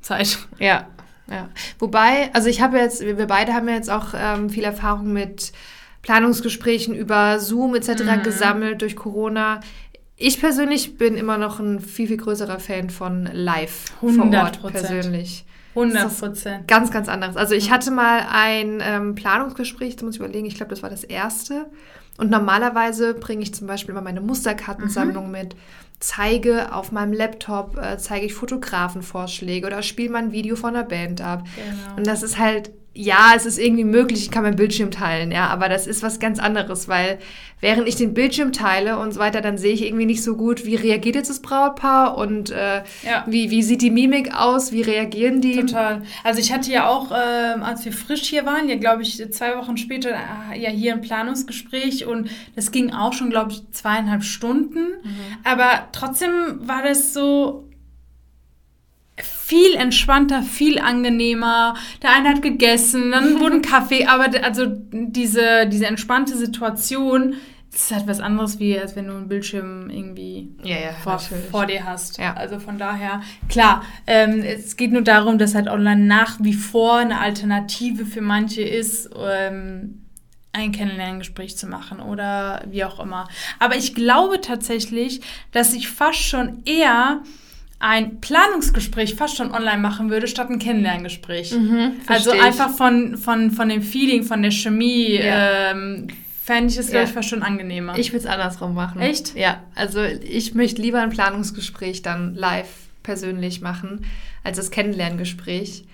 Zeit. 0.00 0.38
Ja, 0.58 0.86
ja. 1.30 1.48
Wobei, 1.78 2.30
also 2.32 2.48
ich 2.48 2.60
habe 2.60 2.78
jetzt, 2.78 3.02
wir 3.04 3.26
beide 3.26 3.52
haben 3.52 3.68
ja 3.68 3.74
jetzt 3.74 3.90
auch 3.90 4.14
ähm, 4.14 4.50
viel 4.50 4.64
Erfahrung 4.64 5.12
mit 5.12 5.52
Planungsgesprächen 6.02 6.94
über 6.94 7.38
Zoom 7.38 7.74
etc. 7.74 8.02
Mhm. 8.02 8.22
gesammelt 8.22 8.82
durch 8.82 8.96
Corona. 8.96 9.60
Ich 10.16 10.40
persönlich 10.40 10.98
bin 10.98 11.16
immer 11.16 11.38
noch 11.38 11.60
ein 11.60 11.80
viel, 11.80 12.08
viel 12.08 12.16
größerer 12.16 12.58
Fan 12.58 12.90
von 12.90 13.28
live 13.32 13.92
100%. 14.02 14.16
vor 14.16 14.42
Ort 14.44 14.72
persönlich. 14.72 15.44
100 15.74 16.18
Prozent. 16.18 16.68
Ganz, 16.68 16.90
ganz 16.90 17.08
anderes. 17.08 17.36
Also 17.36 17.54
ich 17.54 17.70
hatte 17.70 17.90
mal 17.90 18.26
ein 18.30 18.82
ähm, 18.82 19.14
Planungsgespräch, 19.14 19.96
da 19.96 20.04
muss 20.04 20.16
ich 20.16 20.20
überlegen, 20.20 20.46
ich 20.46 20.56
glaube, 20.56 20.70
das 20.70 20.82
war 20.82 20.90
das 20.90 21.04
erste. 21.04 21.66
Und 22.18 22.30
normalerweise 22.30 23.14
bringe 23.14 23.42
ich 23.42 23.54
zum 23.54 23.66
Beispiel 23.66 23.92
immer 23.92 24.02
meine 24.02 24.20
Musterkartensammlung 24.20 25.26
mhm. 25.26 25.32
mit, 25.32 25.56
zeige 26.00 26.74
auf 26.74 26.92
meinem 26.92 27.12
Laptop, 27.12 27.78
äh, 27.78 27.96
zeige 27.98 28.26
ich 28.26 28.34
Fotografenvorschläge 28.34 29.66
oder 29.66 29.82
spiele 29.82 30.10
mal 30.10 30.18
ein 30.18 30.32
Video 30.32 30.56
von 30.56 30.74
einer 30.74 30.84
Band 30.84 31.20
ab. 31.20 31.44
Genau. 31.56 31.96
Und 31.96 32.06
das 32.06 32.22
ist 32.22 32.38
halt 32.38 32.72
ja, 32.92 33.34
es 33.36 33.46
ist 33.46 33.58
irgendwie 33.58 33.84
möglich, 33.84 34.22
ich 34.22 34.30
kann 34.32 34.42
meinen 34.42 34.56
Bildschirm 34.56 34.90
teilen, 34.90 35.30
ja, 35.30 35.46
aber 35.46 35.68
das 35.68 35.86
ist 35.86 36.02
was 36.02 36.18
ganz 36.18 36.40
anderes, 36.40 36.88
weil 36.88 37.20
während 37.60 37.86
ich 37.86 37.94
den 37.94 38.14
Bildschirm 38.14 38.52
teile 38.52 38.98
und 38.98 39.12
so 39.12 39.20
weiter, 39.20 39.40
dann 39.40 39.58
sehe 39.58 39.72
ich 39.72 39.84
irgendwie 39.84 40.06
nicht 40.06 40.24
so 40.24 40.36
gut, 40.36 40.64
wie 40.66 40.74
reagiert 40.74 41.14
jetzt 41.14 41.30
das 41.30 41.40
Brautpaar 41.40 42.16
und 42.18 42.50
äh, 42.50 42.82
ja. 43.04 43.24
wie, 43.28 43.50
wie 43.50 43.62
sieht 43.62 43.82
die 43.82 43.92
Mimik 43.92 44.34
aus, 44.34 44.72
wie 44.72 44.82
reagieren 44.82 45.40
die. 45.40 45.60
Total. 45.60 46.02
Also 46.24 46.40
ich 46.40 46.52
hatte 46.52 46.72
ja 46.72 46.88
auch, 46.88 47.12
äh, 47.12 47.14
als 47.14 47.84
wir 47.84 47.92
frisch 47.92 48.22
hier 48.22 48.44
waren, 48.44 48.68
ja 48.68 48.76
glaube 48.76 49.02
ich 49.02 49.30
zwei 49.32 49.56
Wochen 49.56 49.76
später 49.76 50.10
äh, 50.10 50.58
ja 50.58 50.70
hier 50.70 50.94
ein 50.94 51.00
Planungsgespräch 51.00 52.06
und 52.06 52.28
das 52.56 52.72
ging 52.72 52.92
auch 52.92 53.12
schon, 53.12 53.30
glaube 53.30 53.52
ich, 53.52 53.62
zweieinhalb 53.70 54.24
Stunden, 54.24 54.80
mhm. 55.02 55.20
aber 55.44 55.88
trotzdem 55.92 56.30
war 56.60 56.82
das 56.82 57.14
so 57.14 57.69
viel 59.24 59.74
entspannter, 59.74 60.42
viel 60.42 60.78
angenehmer. 60.78 61.74
Der 62.02 62.14
eine 62.14 62.28
hat 62.30 62.42
gegessen, 62.42 63.10
dann 63.10 63.40
wurde 63.40 63.56
ein 63.56 63.62
Kaffee, 63.62 64.06
aber 64.06 64.28
also 64.44 64.66
diese, 64.66 65.66
diese 65.66 65.86
entspannte 65.86 66.36
Situation 66.36 67.34
ist 67.72 67.92
halt 67.92 68.06
was 68.08 68.20
anderes, 68.20 68.58
wie 68.58 68.78
als 68.78 68.96
wenn 68.96 69.06
du 69.06 69.14
einen 69.14 69.28
Bildschirm 69.28 69.90
irgendwie 69.90 70.50
ja, 70.64 70.76
ja, 70.76 70.92
vor, 70.92 71.18
vor, 71.18 71.66
dir 71.66 71.84
hast. 71.84 72.18
Ja. 72.18 72.34
Also 72.34 72.58
von 72.58 72.78
daher, 72.78 73.22
klar, 73.48 73.84
ähm, 74.06 74.42
es 74.42 74.76
geht 74.76 74.92
nur 74.92 75.02
darum, 75.02 75.38
dass 75.38 75.54
halt 75.54 75.68
online 75.68 76.04
nach 76.04 76.38
wie 76.40 76.54
vor 76.54 76.96
eine 76.96 77.20
Alternative 77.20 78.06
für 78.06 78.22
manche 78.22 78.62
ist, 78.62 79.10
ähm, 79.16 80.02
ein 80.52 80.72
Kennenlerngespräch 80.72 81.56
zu 81.56 81.68
machen 81.68 82.00
oder 82.00 82.64
wie 82.66 82.84
auch 82.84 82.98
immer. 82.98 83.28
Aber 83.60 83.76
ich 83.76 83.94
glaube 83.94 84.40
tatsächlich, 84.40 85.20
dass 85.52 85.72
ich 85.72 85.88
fast 85.88 86.20
schon 86.20 86.62
eher 86.64 87.22
ein 87.80 88.20
Planungsgespräch 88.20 89.14
fast 89.14 89.36
schon 89.36 89.52
online 89.52 89.78
machen 89.78 90.10
würde, 90.10 90.28
statt 90.28 90.50
ein 90.50 90.58
Kennenlerngespräch. 90.58 91.52
Mhm, 91.52 91.92
also 92.06 92.30
einfach 92.30 92.70
von, 92.70 93.16
von, 93.16 93.50
von 93.50 93.68
dem 93.70 93.82
Feeling, 93.82 94.22
von 94.22 94.42
der 94.42 94.50
Chemie, 94.50 95.14
ja. 95.14 95.70
ähm, 95.72 96.08
fände 96.42 96.70
ich 96.70 96.78
es, 96.78 96.90
glaube 96.90 97.06
ich, 97.06 97.12
fast 97.12 97.30
schon 97.30 97.42
angenehmer. 97.42 97.98
Ich 97.98 98.12
würde 98.12 98.26
es 98.26 98.26
andersrum 98.26 98.74
machen. 98.74 99.00
Echt? 99.00 99.34
Ja, 99.34 99.62
also 99.74 100.02
ich 100.02 100.54
möchte 100.54 100.82
lieber 100.82 101.00
ein 101.00 101.10
Planungsgespräch 101.10 102.02
dann 102.02 102.34
live 102.34 102.68
persönlich 103.02 103.62
machen, 103.62 104.04
als 104.44 104.58
das 104.58 104.70
Kennenlerngespräch. 104.70 105.84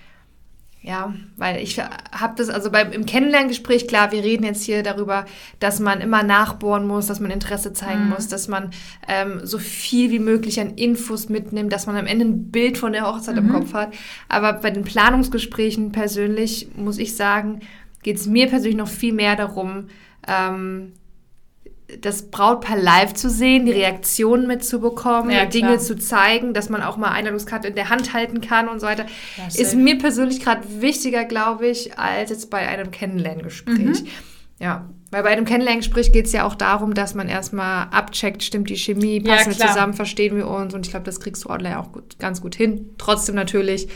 Ja, 0.81 1.13
weil 1.35 1.61
ich 1.61 1.79
habe 1.79 2.35
das, 2.37 2.49
also 2.49 2.71
beim, 2.71 2.91
im 2.91 3.05
Kennenlerngespräch, 3.05 3.87
klar, 3.87 4.11
wir 4.11 4.23
reden 4.23 4.43
jetzt 4.45 4.63
hier 4.63 4.83
darüber, 4.83 5.25
dass 5.59 5.79
man 5.79 5.99
immer 6.01 6.23
nachbohren 6.23 6.87
muss, 6.87 7.07
dass 7.07 7.19
man 7.19 7.31
Interesse 7.31 7.73
zeigen 7.73 8.05
mhm. 8.05 8.09
muss, 8.11 8.27
dass 8.27 8.47
man 8.47 8.69
ähm, 9.07 9.41
so 9.43 9.57
viel 9.57 10.11
wie 10.11 10.19
möglich 10.19 10.61
an 10.61 10.75
Infos 10.75 11.29
mitnimmt, 11.29 11.73
dass 11.73 11.87
man 11.87 11.97
am 11.97 12.05
Ende 12.05 12.25
ein 12.25 12.51
Bild 12.51 12.77
von 12.77 12.93
der 12.93 13.05
Hochzeit 13.05 13.35
mhm. 13.35 13.47
im 13.47 13.53
Kopf 13.53 13.73
hat. 13.73 13.93
Aber 14.29 14.53
bei 14.53 14.69
den 14.69 14.83
Planungsgesprächen 14.83 15.91
persönlich, 15.91 16.69
muss 16.75 16.99
ich 16.99 17.15
sagen, 17.15 17.61
geht 18.03 18.17
es 18.17 18.27
mir 18.27 18.47
persönlich 18.47 18.77
noch 18.77 18.87
viel 18.87 19.13
mehr 19.13 19.35
darum, 19.35 19.87
ähm, 20.27 20.93
das 22.01 22.23
Brautpaar 22.23 22.77
live 22.77 23.13
zu 23.13 23.29
sehen, 23.29 23.65
die 23.65 23.71
Reaktionen 23.71 24.45
mitzubekommen, 24.45 25.31
ja, 25.31 25.45
Dinge 25.45 25.77
zu 25.79 25.97
zeigen, 25.97 26.53
dass 26.53 26.69
man 26.69 26.83
auch 26.83 26.97
mal 26.97 27.11
Einladungskarte 27.11 27.69
in 27.69 27.75
der 27.75 27.89
Hand 27.89 28.13
halten 28.13 28.41
kann 28.41 28.67
und 28.67 28.81
so 28.81 28.87
weiter, 28.87 29.05
ja, 29.37 29.47
ist 29.47 29.75
mir 29.75 29.97
persönlich 29.97 30.41
gerade 30.41 30.81
wichtiger, 30.81 31.23
glaube 31.23 31.67
ich, 31.67 31.97
als 31.97 32.29
jetzt 32.29 32.49
bei 32.49 32.67
einem 32.67 32.91
Kennenlerngespräch. 32.91 34.03
Mhm. 34.03 34.07
Ja, 34.59 34.89
weil 35.11 35.23
bei 35.23 35.29
einem 35.29 35.45
Kennenlerngespräch 35.45 36.11
geht 36.11 36.25
es 36.25 36.33
ja 36.33 36.45
auch 36.45 36.55
darum, 36.55 36.93
dass 36.93 37.15
man 37.15 37.29
erstmal 37.29 37.87
abcheckt, 37.91 38.43
stimmt 38.43 38.69
die 38.69 38.75
Chemie, 38.75 39.21
passen 39.21 39.51
ja, 39.51 39.59
wir 39.59 39.67
zusammen, 39.67 39.93
verstehen 39.93 40.35
wir 40.35 40.47
uns 40.47 40.73
und 40.73 40.85
ich 40.85 40.91
glaube, 40.91 41.05
das 41.05 41.19
kriegst 41.19 41.45
du 41.45 41.49
online 41.49 41.79
auch 41.79 41.91
gut, 41.93 42.19
ganz 42.19 42.41
gut 42.41 42.55
hin. 42.55 42.89
Trotzdem 42.97 43.35
natürlich 43.35 43.87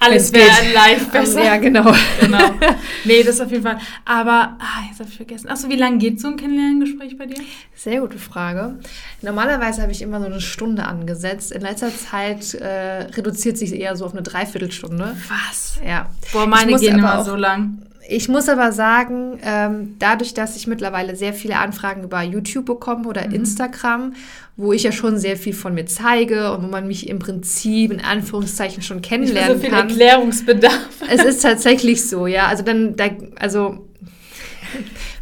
alles 0.00 0.32
wäre 0.32 0.48
live 0.72 1.08
besser. 1.10 1.44
Ja, 1.44 1.56
genau. 1.56 1.92
genau. 2.20 2.38
Nee, 3.04 3.22
das 3.22 3.40
auf 3.40 3.50
jeden 3.50 3.62
Fall. 3.62 3.78
Aber, 4.04 4.56
ah, 4.58 4.82
jetzt 4.88 5.00
habe 5.00 5.08
ich 5.08 5.16
vergessen. 5.16 5.48
Achso, 5.48 5.68
wie 5.68 5.76
lange 5.76 5.98
geht 5.98 6.20
so 6.20 6.28
ein 6.28 6.36
Kennenlerngespräch 6.36 7.16
bei 7.16 7.26
dir? 7.26 7.42
Sehr 7.74 8.00
gute 8.00 8.18
Frage. 8.18 8.78
Normalerweise 9.22 9.82
habe 9.82 9.92
ich 9.92 10.02
immer 10.02 10.20
so 10.20 10.26
eine 10.26 10.40
Stunde 10.40 10.84
angesetzt. 10.84 11.52
In 11.52 11.62
letzter 11.62 11.94
Zeit 11.94 12.54
äh, 12.54 13.04
reduziert 13.14 13.56
sich 13.56 13.72
eher 13.72 13.96
so 13.96 14.04
auf 14.04 14.12
eine 14.12 14.22
Dreiviertelstunde. 14.22 15.16
Was? 15.28 15.78
Ja. 15.86 16.10
Boah, 16.32 16.46
meine 16.46 16.76
gehen 16.76 16.98
immer 16.98 17.24
so 17.24 17.36
lang. 17.36 17.78
Ich 18.10 18.26
muss 18.26 18.48
aber 18.48 18.72
sagen, 18.72 19.38
ähm, 19.44 19.96
dadurch, 19.98 20.32
dass 20.32 20.56
ich 20.56 20.66
mittlerweile 20.66 21.14
sehr 21.14 21.34
viele 21.34 21.58
Anfragen 21.58 22.04
über 22.04 22.22
YouTube 22.22 22.64
bekomme 22.64 23.06
oder 23.06 23.26
mhm. 23.26 23.34
Instagram, 23.34 24.14
wo 24.56 24.72
ich 24.72 24.84
ja 24.84 24.92
schon 24.92 25.18
sehr 25.18 25.36
viel 25.36 25.52
von 25.52 25.74
mir 25.74 25.84
zeige 25.84 26.52
und 26.52 26.62
wo 26.62 26.68
man 26.68 26.86
mich 26.86 27.08
im 27.10 27.18
Prinzip 27.18 27.92
in 27.92 28.00
Anführungszeichen 28.00 28.82
schon 28.82 29.02
kennenlernen 29.02 29.56
ich 29.56 29.56
so 29.58 29.60
viel 29.62 29.70
kann. 29.70 29.90
Erklärungsbedarf. 29.90 30.88
Es 31.10 31.22
ist 31.22 31.42
tatsächlich 31.42 32.08
so, 32.08 32.26
ja. 32.26 32.46
Also 32.46 32.62
dann, 32.62 32.96
da, 32.96 33.10
also 33.38 33.87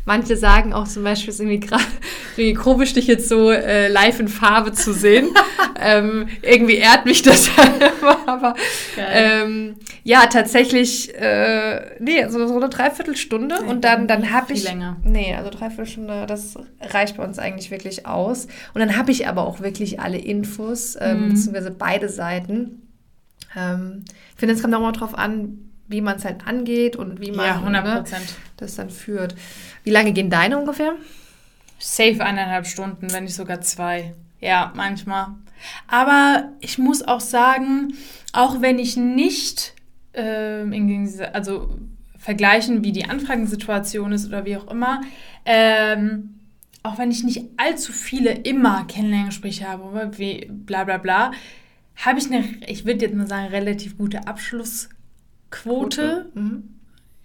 Manche 0.07 0.37
sagen 0.37 0.73
auch 0.73 0.87
zum 0.87 1.03
Beispiel, 1.03 1.31
es 1.31 1.35
ist 1.35 1.41
irgendwie 1.41 1.67
gerade 1.67 1.83
irgendwie 2.37 2.55
komisch, 2.55 2.93
dich 2.93 3.09
jetzt 3.09 3.29
so 3.29 3.51
äh, 3.51 3.89
live 3.89 4.21
in 4.21 4.29
Farbe 4.29 4.71
zu 4.73 4.95
sehen. 4.95 5.31
ähm, 5.81 6.29
irgendwie 6.43 6.77
ehrt 6.77 7.05
mich 7.07 7.23
das 7.23 7.49
immer, 8.01 8.17
aber 8.29 8.55
ähm, 8.97 9.75
ja, 10.05 10.27
tatsächlich, 10.27 11.13
äh, 11.17 11.97
nee, 11.99 12.25
so, 12.29 12.47
so 12.47 12.55
eine 12.57 12.69
Dreiviertelstunde 12.69 13.59
nee, 13.61 13.69
und 13.69 13.85
dann, 13.85 14.07
dann 14.07 14.31
habe 14.31 14.53
ich. 14.53 14.63
länger. 14.63 14.97
Nee, 15.03 15.35
also 15.35 15.51
Dreiviertelstunde, 15.51 16.27
das 16.27 16.55
reicht 16.81 17.17
bei 17.17 17.25
uns 17.25 17.41
eigentlich 17.41 17.73
wirklich 17.73 18.07
aus. 18.07 18.47
Und 18.75 18.81
dann 18.81 18.97
habe 18.97 19.11
ich 19.11 19.27
aber 19.27 19.45
auch 19.45 19.59
wirklich 19.59 19.99
alle 19.99 20.19
Infos, 20.19 20.97
ähm, 21.01 21.25
mhm. 21.25 21.29
beziehungsweise 21.31 21.73
beide 21.73 22.09
Seiten. 22.09 22.83
Ähm, 23.57 24.05
ich 24.35 24.39
finde, 24.39 24.55
es 24.55 24.63
kommt 24.63 24.73
auch 24.73 24.81
mal 24.81 24.93
drauf 24.93 25.19
an, 25.19 25.66
wie 25.89 26.01
man 26.01 26.17
es 26.17 26.25
halt 26.25 26.47
angeht 26.47 26.97
und 26.97 27.21
wie 27.21 27.33
man 27.33 27.47
ja, 27.47 27.61
ne, 27.61 28.05
das 28.57 28.75
dann 28.77 28.91
führt. 28.91 29.35
Wie 29.85 29.91
lange 29.91 30.13
gehen 30.13 30.31
deine 30.31 30.59
ungefähr? 30.59 30.95
Safe 31.79 32.25
eineinhalb 32.25 32.67
Stunden, 32.67 33.13
wenn 33.13 33.25
nicht 33.25 33.35
sogar 33.35 33.61
zwei. 33.61 34.15
Ja, 34.41 34.73
manchmal. 34.75 35.29
Aber 35.89 36.51
ich 36.61 36.79
muss 36.79 37.03
auch 37.03 37.21
sagen, 37.21 37.95
auch 38.33 38.61
wenn 38.61 38.79
ich 38.79 38.97
nicht, 38.97 39.75
äh, 40.13 40.65
also 41.33 41.79
vergleichen, 42.19 42.83
wie 42.83 42.93
die 42.93 43.09
Anfragensituation 43.09 44.13
ist 44.13 44.27
oder 44.27 44.45
wie 44.45 44.57
auch 44.57 44.69
immer, 44.71 45.01
ähm, 45.45 46.41
auch 46.83 46.99
wenn 46.99 47.11
ich 47.11 47.25
nicht 47.25 47.45
allzu 47.57 47.93
viele 47.93 48.31
immer 48.31 48.85
Kennenlerngespräche 48.87 49.69
habe, 49.69 50.11
wie 50.19 50.47
bla 50.51 50.85
bla 50.85 50.99
bla, 50.99 51.33
habe 51.97 52.19
ich 52.19 52.27
eine, 52.27 52.45
ich 52.67 52.85
würde 52.85 53.07
jetzt 53.07 53.15
mal 53.15 53.27
sagen, 53.27 53.49
relativ 53.49 53.97
gute 53.97 54.27
Abschluss 54.27 54.89
Quote. 55.51 56.27
Mhm. 56.35 56.77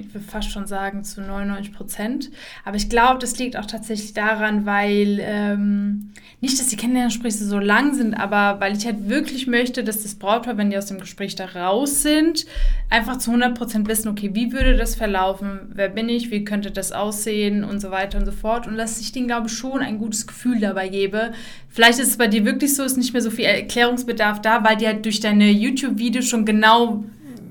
Ich 0.02 0.14
würde 0.14 0.26
fast 0.26 0.52
schon 0.52 0.66
sagen 0.66 1.04
zu 1.04 1.22
99 1.22 1.74
Prozent. 1.74 2.32
Aber 2.66 2.76
ich 2.76 2.90
glaube, 2.90 3.20
das 3.20 3.38
liegt 3.38 3.56
auch 3.56 3.66
tatsächlich 3.66 4.14
daran, 4.14 4.66
weil 4.66 5.20
ähm, 5.22 6.12
nicht, 6.42 6.60
dass 6.60 6.68
die 6.68 6.76
Kennenlerngespräche 6.76 7.38
so 7.38 7.60
lang 7.60 7.94
sind, 7.94 8.16
aber 8.16 8.60
weil 8.60 8.76
ich 8.76 8.86
halt 8.86 9.10
wirklich 9.10 9.46
möchte, 9.46 9.84
dass 9.84 10.02
das 10.02 10.16
Brautpaar, 10.16 10.58
wenn 10.58 10.72
die 10.72 10.78
aus 10.78 10.88
dem 10.88 11.00
Gespräch 11.00 11.36
da 11.36 11.46
raus 11.46 12.02
sind, 12.02 12.48
einfach 12.90 13.18
zu 13.20 13.30
100 13.30 13.56
Prozent 13.56 13.88
wissen, 13.88 14.08
okay, 14.08 14.32
wie 14.34 14.52
würde 14.52 14.76
das 14.76 14.96
verlaufen? 14.96 15.72
Wer 15.74 15.90
bin 15.90 16.10
ich? 16.10 16.32
Wie 16.32 16.44
könnte 16.44 16.72
das 16.72 16.92
aussehen? 16.92 17.64
Und 17.64 17.80
so 17.80 17.92
weiter 17.92 18.18
und 18.18 18.26
so 18.26 18.32
fort. 18.32 18.68
Und 18.68 18.78
dass 18.78 19.00
ich 19.00 19.12
denen, 19.12 19.28
glaube 19.28 19.48
ich, 19.48 19.54
schon 19.54 19.82
ein 19.82 20.00
gutes 20.00 20.26
Gefühl 20.26 20.60
dabei 20.60 20.90
gebe. 20.90 21.32
Vielleicht 21.70 22.00
ist 22.00 22.10
es 22.10 22.18
bei 22.18 22.28
dir 22.28 22.44
wirklich 22.44 22.76
so, 22.76 22.84
ist 22.84 22.98
nicht 22.98 23.14
mehr 23.14 23.22
so 23.22 23.30
viel 23.30 23.46
Erklärungsbedarf 23.46 24.42
da, 24.42 24.64
weil 24.64 24.78
die 24.78 24.88
halt 24.88 25.06
durch 25.06 25.20
deine 25.20 25.52
YouTube-Videos 25.52 26.26
schon 26.26 26.46
genau 26.46 27.04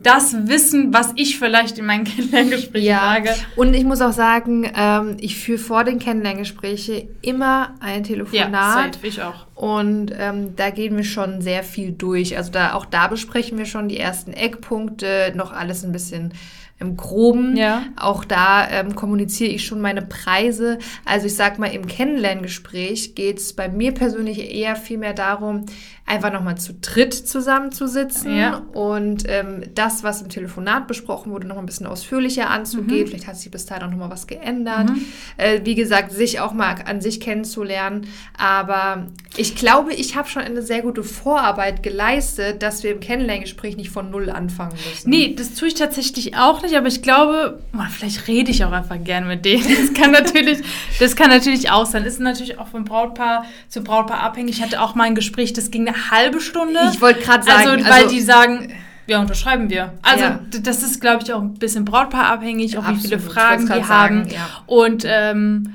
das 0.03 0.35
Wissen, 0.49 0.93
was 0.93 1.13
ich 1.17 1.39
vielleicht 1.39 1.79
in 1.79 1.87
meinen 1.87 2.05
Kennenlerngesprächen 2.17 2.87
ja. 2.87 3.01
sage. 3.01 3.31
Und 3.57 3.75
ich 3.75 3.85
muss 3.85 4.01
auch 4.01 4.13
sagen, 4.13 4.71
ähm, 4.75 5.17
ich 5.21 5.37
führe 5.37 5.59
vor 5.59 5.85
den 5.85 5.99
Kennenlerngesprächen 5.99 7.09
immer 7.23 7.75
ein 7.81 8.05
Telefonat. 8.05 8.53
Ja, 8.53 8.91
safe, 8.93 9.07
ich 9.07 9.23
auch. 9.23 9.47
Und 9.55 10.13
ähm, 10.19 10.57
da 10.57 10.71
gehen 10.71 10.97
wir 10.97 11.05
schon 11.05 11.43
sehr 11.43 11.63
viel 11.63 11.93
durch. 11.93 12.37
Also 12.37 12.51
da 12.51 12.75
auch 12.75 12.87
da 12.87 13.09
besprechen 13.09 13.59
wir 13.59 13.67
schon 13.67 13.89
die 13.89 13.99
ersten 13.99 14.33
Eckpunkte, 14.33 15.33
noch 15.37 15.53
alles 15.53 15.85
ein 15.85 15.93
bisschen 15.93 16.33
im 16.81 16.97
Groben. 16.97 17.57
Ja. 17.57 17.85
Auch 17.97 18.25
da 18.25 18.69
ähm, 18.69 18.97
kommuniziere 18.97 19.51
ich 19.51 19.67
schon 19.67 19.83
meine 19.83 20.03
Preise. 20.03 20.79
Also 21.05 21.27
ich 21.27 21.37
sag 21.37 21.59
mal, 21.59 21.67
im 21.67 21.87
Kennenlerngespräch 21.87 23.15
geht 23.15 23.39
es 23.39 23.53
bei 23.53 23.69
mir 23.69 23.93
persönlich 23.93 24.39
eher 24.55 24.77
viel 24.77 24.97
mehr 24.97 25.13
darum, 25.13 25.67
einfach 26.11 26.33
nochmal 26.33 26.59
zu 26.59 26.75
dritt 26.75 27.15
zusammenzusitzen 27.15 28.37
ja. 28.37 28.63
und 28.73 29.23
ähm, 29.29 29.63
das, 29.77 30.03
was 30.03 30.21
im 30.21 30.29
Telefonat 30.29 30.89
besprochen 30.89 31.31
wurde, 31.31 31.47
noch 31.47 31.57
ein 31.57 31.67
bisschen 31.67 31.87
ausführlicher 31.87 32.51
anzugehen. 32.51 33.05
Mhm. 33.05 33.07
Vielleicht 33.07 33.29
hat 33.29 33.37
sich 33.37 33.49
bis 33.51 33.65
dahin 33.65 33.85
auch 33.85 33.91
nochmal 33.91 34.11
was 34.11 34.27
geändert. 34.27 34.91
Mhm. 34.91 35.05
Äh, 35.37 35.61
wie 35.63 35.77
gesagt, 35.77 36.11
sich 36.11 36.41
auch 36.41 36.53
mal 36.53 36.75
an 36.85 37.01
sich 37.01 37.21
kennenzulernen. 37.21 38.09
Aber 38.37 39.07
ich 39.37 39.55
glaube, 39.55 39.95
ich 39.95 40.17
habe 40.17 40.29
schon 40.29 40.43
eine 40.43 40.63
sehr 40.63 40.83
gute 40.83 41.05
Vorarbeit 41.05 41.85
geleistet, 41.85 42.61
dass 42.61 42.83
wir 42.83 42.91
im 42.91 42.99
Kennenlerngespräch 42.99 43.77
nicht 43.77 43.91
von 43.91 44.11
Null 44.11 44.31
anfangen 44.31 44.73
müssen. 44.73 45.09
Nee, 45.09 45.37
das 45.37 45.55
tue 45.55 45.69
ich 45.69 45.75
tatsächlich 45.75 46.37
auch 46.37 46.63
nicht, 46.63 46.75
aber 46.75 46.89
ich 46.89 47.03
glaube, 47.03 47.61
oh, 47.73 47.83
vielleicht 47.89 48.27
rede 48.27 48.51
ich 48.51 48.65
auch 48.65 48.73
einfach 48.73 48.99
gern 49.03 49.29
mit 49.29 49.45
denen. 49.45 49.65
Das 49.81 49.95
kann 49.95 50.11
natürlich, 50.11 50.59
das 50.99 51.15
kann 51.15 51.31
natürlich 51.31 51.71
auch 51.71 51.87
sein. 51.87 52.05
Ist 52.05 52.19
natürlich 52.19 52.59
auch 52.59 52.67
von 52.67 52.85
Brautpaar 52.85 53.45
zu 53.69 53.83
Brautpaar 53.83 54.21
abhängig. 54.21 54.57
Ich 54.57 54.63
hatte 54.63 54.83
auch 54.83 54.97
mal 54.97 55.05
ein 55.05 55.15
Gespräch, 55.15 55.53
das 55.53 55.71
ging 55.71 55.87
eine 55.87 56.00
halbe 56.11 56.41
Stunde. 56.41 56.81
Ich 56.93 57.01
wollte 57.01 57.21
gerade 57.21 57.45
sagen, 57.45 57.69
also, 57.69 57.85
weil 57.85 57.93
also, 58.05 58.15
die 58.15 58.21
sagen, 58.21 58.73
ja, 59.07 59.21
unterschreiben 59.21 59.69
wir. 59.71 59.95
Also 60.03 60.25
ja. 60.25 60.41
das 60.63 60.83
ist, 60.83 61.01
glaube 61.01 61.25
ich, 61.25 61.33
auch 61.33 61.43
ein 61.43 61.55
bisschen 61.55 61.85
brautpaarabhängig, 61.85 62.79
auch 62.79 62.85
Absolut. 62.85 63.03
wie 63.03 63.09
viele 63.09 63.19
Fragen 63.19 63.67
die 63.67 63.85
haben. 63.85 64.29
ja. 64.29 64.49
Und 64.67 65.05
ähm, 65.05 65.75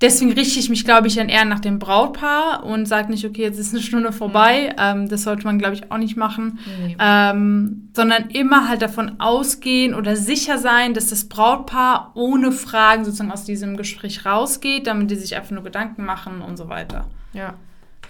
deswegen 0.00 0.32
richte 0.32 0.58
ich 0.58 0.68
mich, 0.68 0.84
glaube 0.84 1.06
ich, 1.06 1.14
dann 1.14 1.28
eher 1.28 1.44
nach 1.44 1.60
dem 1.60 1.78
Brautpaar 1.78 2.64
und 2.64 2.86
sage 2.86 3.10
nicht, 3.10 3.24
okay, 3.24 3.42
jetzt 3.42 3.58
ist 3.58 3.72
eine 3.72 3.82
Stunde 3.82 4.12
vorbei. 4.12 4.74
Mhm. 4.74 4.76
Ähm, 4.78 5.08
das 5.08 5.22
sollte 5.22 5.44
man, 5.44 5.58
glaube 5.58 5.74
ich, 5.74 5.90
auch 5.90 5.96
nicht 5.96 6.16
machen. 6.16 6.58
Nee. 6.84 6.96
Ähm, 7.00 7.88
sondern 7.94 8.28
immer 8.30 8.68
halt 8.68 8.82
davon 8.82 9.20
ausgehen 9.20 9.94
oder 9.94 10.16
sicher 10.16 10.58
sein, 10.58 10.92
dass 10.92 11.08
das 11.08 11.28
Brautpaar 11.28 12.12
ohne 12.14 12.52
Fragen 12.52 13.04
sozusagen 13.04 13.32
aus 13.32 13.44
diesem 13.44 13.76
Gespräch 13.76 14.26
rausgeht, 14.26 14.86
damit 14.86 15.10
die 15.10 15.16
sich 15.16 15.34
einfach 15.34 15.52
nur 15.52 15.64
Gedanken 15.64 16.04
machen 16.04 16.42
und 16.42 16.56
so 16.56 16.68
weiter. 16.68 17.06
Ja. 17.32 17.54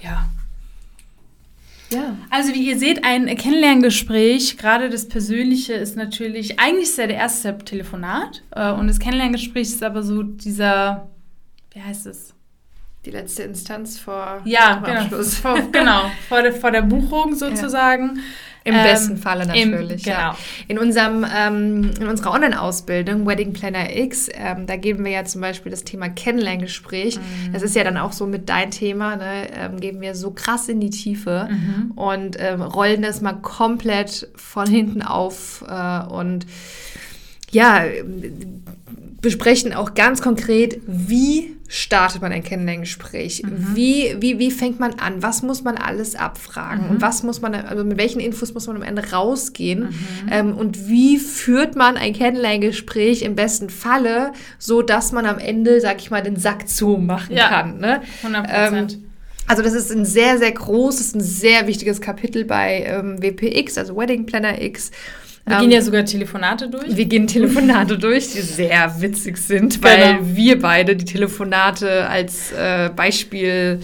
Ja. 0.03 0.27
Ja. 1.97 2.17
Also 2.31 2.55
wie 2.55 2.69
ihr 2.69 2.79
seht, 2.79 3.05
ein 3.05 3.27
Kennenlerngespräch, 3.37 4.57
gerade 4.59 4.91
das 4.91 5.09
Persönliche 5.09 5.75
ist 5.75 5.97
natürlich, 5.97 6.61
eigentlich 6.61 6.89
ist 6.89 6.99
ja 6.99 7.07
der 7.07 7.17
erste 7.17 7.57
Telefonat 7.59 8.43
äh, 8.51 8.71
und 8.73 8.89
das 8.89 8.99
Kennenlerngespräch 8.99 9.69
ist 9.69 9.83
aber 9.83 10.03
so 10.03 10.23
dieser, 10.23 11.09
wie 11.73 11.83
heißt 11.83 12.07
es? 12.07 12.37
die 13.07 13.13
letzte 13.13 13.45
Instanz 13.45 13.99
vor 13.99 14.43
ja, 14.45 14.83
genau, 14.85 15.01
Abschluss. 15.01 15.37
Vor, 15.37 15.61
genau, 15.73 16.11
vor 16.29 16.43
der, 16.43 16.53
vor 16.53 16.73
der 16.73 16.83
Buchung 16.83 17.35
sozusagen. 17.37 18.21
Im 18.67 18.75
ähm, 18.75 18.83
besten 18.83 19.17
Falle 19.17 19.47
natürlich. 19.47 20.07
Im, 20.07 20.13
genau. 20.13 20.19
Ja. 20.19 20.37
In, 20.67 20.79
unserem, 20.79 21.25
ähm, 21.25 21.93
in 22.01 22.09
unserer 22.09 22.33
Online-Ausbildung, 22.33 23.25
Wedding 23.25 23.53
Planner 23.53 23.97
X, 23.97 24.29
ähm, 24.35 24.67
da 24.67 24.75
geben 24.77 25.05
wir 25.05 25.13
ja 25.13 25.25
zum 25.25 25.41
Beispiel 25.41 25.71
das 25.71 25.85
Thema 25.85 26.09
Kennenlerngespräch. 26.09 27.17
Mhm. 27.17 27.53
Das 27.53 27.63
ist 27.63 27.77
ja 27.77 27.85
dann 27.85 27.97
auch 27.97 28.11
so 28.11 28.27
mit 28.27 28.49
dein 28.49 28.73
Thema, 28.73 29.15
ne? 29.15 29.47
ähm, 29.55 29.79
geben 29.79 30.01
wir 30.01 30.17
so 30.17 30.33
krass 30.33 30.69
in 30.69 30.81
die 30.81 30.91
Tiefe 30.91 31.49
mhm. 31.49 31.93
und 31.93 32.37
ähm, 32.41 32.61
rollen 32.61 33.03
das 33.03 33.21
mal 33.21 33.35
komplett 33.35 34.29
von 34.35 34.67
hinten 34.69 35.01
auf 35.01 35.65
äh, 35.69 36.05
und 36.07 36.45
ja, 37.53 37.85
besprechen 39.21 39.73
auch 39.73 39.95
ganz 39.95 40.21
konkret, 40.21 40.81
wie 40.89 41.56
startet 41.69 42.23
man 42.23 42.33
ein 42.33 42.43
Kennenlerngespräch? 42.43 43.43
Mhm. 43.43 43.75
Wie, 43.75 44.17
wie, 44.19 44.39
wie 44.39 44.51
fängt 44.51 44.81
man 44.81 44.95
an? 44.99 45.23
Was 45.23 45.43
muss 45.43 45.63
man 45.65 45.77
alles 45.77 46.15
abfragen? 46.15 46.85
Mhm. 46.85 46.91
Und 46.91 47.03
was 47.03 47.23
muss 47.23 47.41
man, 47.41 47.55
also 47.55 47.85
mit 47.85 47.99
welchen 47.99 48.21
Infos 48.21 48.55
muss 48.55 48.67
man 48.67 48.77
am 48.77 48.83
Ende 48.83 49.11
rausgehen? 49.13 49.85
Mhm. 49.85 50.29
Ähm, 50.31 50.57
und 50.57 50.89
wie 50.89 51.19
führt 51.19 51.77
man 51.77 51.97
ein 51.97 52.13
Kennenlerngespräch 52.13 53.23
im 53.23 53.35
besten 53.35 53.71
Falle, 53.71 54.33
so 54.59 54.83
dass 54.83 55.13
man 55.13 55.27
am 55.27 55.39
Ende, 55.39 55.81
sag 55.81 55.99
ich 55.99 56.11
mal, 56.11 56.23
den 56.23 56.37
Sack 56.37 56.69
zumachen 56.69 57.37
ja. 57.37 57.49
kann? 57.49 57.79
Ne? 57.79 58.03
100 58.23 58.47
ähm, 58.49 58.87
also 59.49 59.63
das 59.63 59.75
ist 59.75 59.93
ein 59.93 60.05
sehr, 60.05 60.39
sehr 60.39 60.53
großes, 60.53 61.15
ein 61.15 61.21
sehr 61.21 61.67
wichtiges 61.67 62.01
Kapitel 62.01 62.45
bei 62.45 62.85
ähm, 62.85 63.23
WPX, 63.23 63.79
also 63.79 63.97
Wedding 63.97 64.27
Planner 64.27 64.61
X. 64.61 64.91
Wir 65.49 65.59
gehen 65.59 65.71
ja 65.71 65.79
ähm, 65.79 65.85
sogar 65.85 66.05
Telefonate 66.05 66.69
durch. 66.69 66.97
Wir 66.97 67.05
gehen 67.05 67.29
Telefonate 67.29 67.99
durch, 67.99 68.33
die 68.33 68.41
sehr 68.41 69.01
witzig 69.01 69.39
sind, 69.39 69.81
weil 69.83 70.15
genau. 70.15 70.37
wir 70.37 70.59
beide 70.61 70.97
die 70.97 71.05
Telefonate 71.05 72.09
als 72.09 72.51
äh, 72.51 72.91
Beispiel 72.95 73.79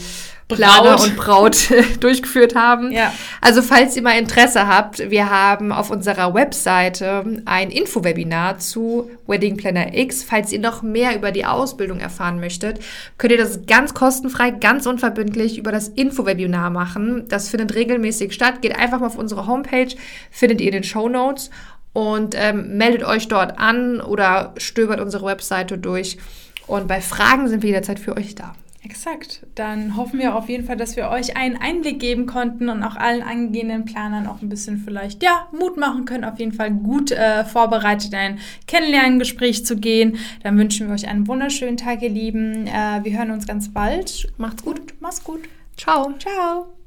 Planer 0.56 1.00
und 1.00 1.16
Braut 1.16 1.68
durchgeführt 2.00 2.54
haben. 2.54 2.92
Ja. 2.92 3.12
Also 3.40 3.62
falls 3.62 3.96
ihr 3.96 4.02
mal 4.02 4.18
Interesse 4.18 4.66
habt, 4.66 5.10
wir 5.10 5.30
haben 5.30 5.72
auf 5.72 5.90
unserer 5.90 6.34
Webseite 6.34 7.42
ein 7.44 7.70
Infowebinar 7.70 8.58
zu 8.58 9.10
Wedding 9.26 9.56
Planner 9.56 9.94
X. 9.94 10.22
Falls 10.22 10.52
ihr 10.52 10.60
noch 10.60 10.82
mehr 10.82 11.16
über 11.16 11.32
die 11.32 11.44
Ausbildung 11.44 12.00
erfahren 12.00 12.40
möchtet, 12.40 12.80
könnt 13.18 13.32
ihr 13.32 13.38
das 13.38 13.66
ganz 13.66 13.94
kostenfrei, 13.94 14.50
ganz 14.50 14.86
unverbindlich 14.86 15.58
über 15.58 15.72
das 15.72 15.88
Infowebinar 15.88 16.70
machen. 16.70 17.26
Das 17.28 17.48
findet 17.48 17.74
regelmäßig 17.74 18.32
statt. 18.32 18.62
Geht 18.62 18.76
einfach 18.76 19.00
mal 19.00 19.06
auf 19.06 19.18
unsere 19.18 19.46
Homepage, 19.46 19.94
findet 20.30 20.60
ihr 20.60 20.68
in 20.68 20.74
den 20.74 20.84
Show 20.84 21.08
Notes 21.08 21.50
und 21.92 22.34
ähm, 22.36 22.76
meldet 22.78 23.04
euch 23.04 23.28
dort 23.28 23.58
an 23.58 24.00
oder 24.00 24.54
stöbert 24.56 25.00
unsere 25.00 25.26
Webseite 25.26 25.78
durch. 25.78 26.18
Und 26.66 26.88
bei 26.88 27.00
Fragen 27.00 27.48
sind 27.48 27.62
wir 27.62 27.70
jederzeit 27.70 27.98
für 27.98 28.16
euch 28.16 28.34
da. 28.34 28.54
Exakt. 28.84 29.46
Dann 29.54 29.96
hoffen 29.96 30.18
wir 30.18 30.34
auf 30.34 30.48
jeden 30.48 30.64
Fall, 30.64 30.76
dass 30.76 30.96
wir 30.96 31.08
euch 31.08 31.36
einen 31.36 31.56
Einblick 31.56 32.00
geben 32.00 32.26
konnten 32.26 32.68
und 32.68 32.82
auch 32.82 32.96
allen 32.96 33.22
angehenden 33.22 33.84
Planern 33.84 34.26
auch 34.26 34.42
ein 34.42 34.48
bisschen 34.48 34.78
vielleicht 34.78 35.22
ja 35.22 35.46
Mut 35.52 35.76
machen 35.76 36.04
können, 36.04 36.24
auf 36.24 36.38
jeden 36.40 36.52
Fall 36.52 36.72
gut 36.72 37.12
äh, 37.12 37.44
vorbereitet 37.44 38.12
ein 38.14 38.40
Kennenlerngespräch 38.66 39.64
zu 39.64 39.76
gehen. 39.76 40.18
Dann 40.42 40.58
wünschen 40.58 40.88
wir 40.88 40.94
euch 40.94 41.06
einen 41.06 41.28
wunderschönen 41.28 41.76
Tag, 41.76 42.02
ihr 42.02 42.10
Lieben. 42.10 42.66
Äh, 42.66 43.04
wir 43.04 43.16
hören 43.16 43.30
uns 43.30 43.46
ganz 43.46 43.72
bald. 43.72 44.32
Macht's 44.36 44.64
gut. 44.64 44.94
Mach's 44.98 45.22
gut. 45.22 45.42
Ciao. 45.76 46.12
Ciao. 46.18 46.81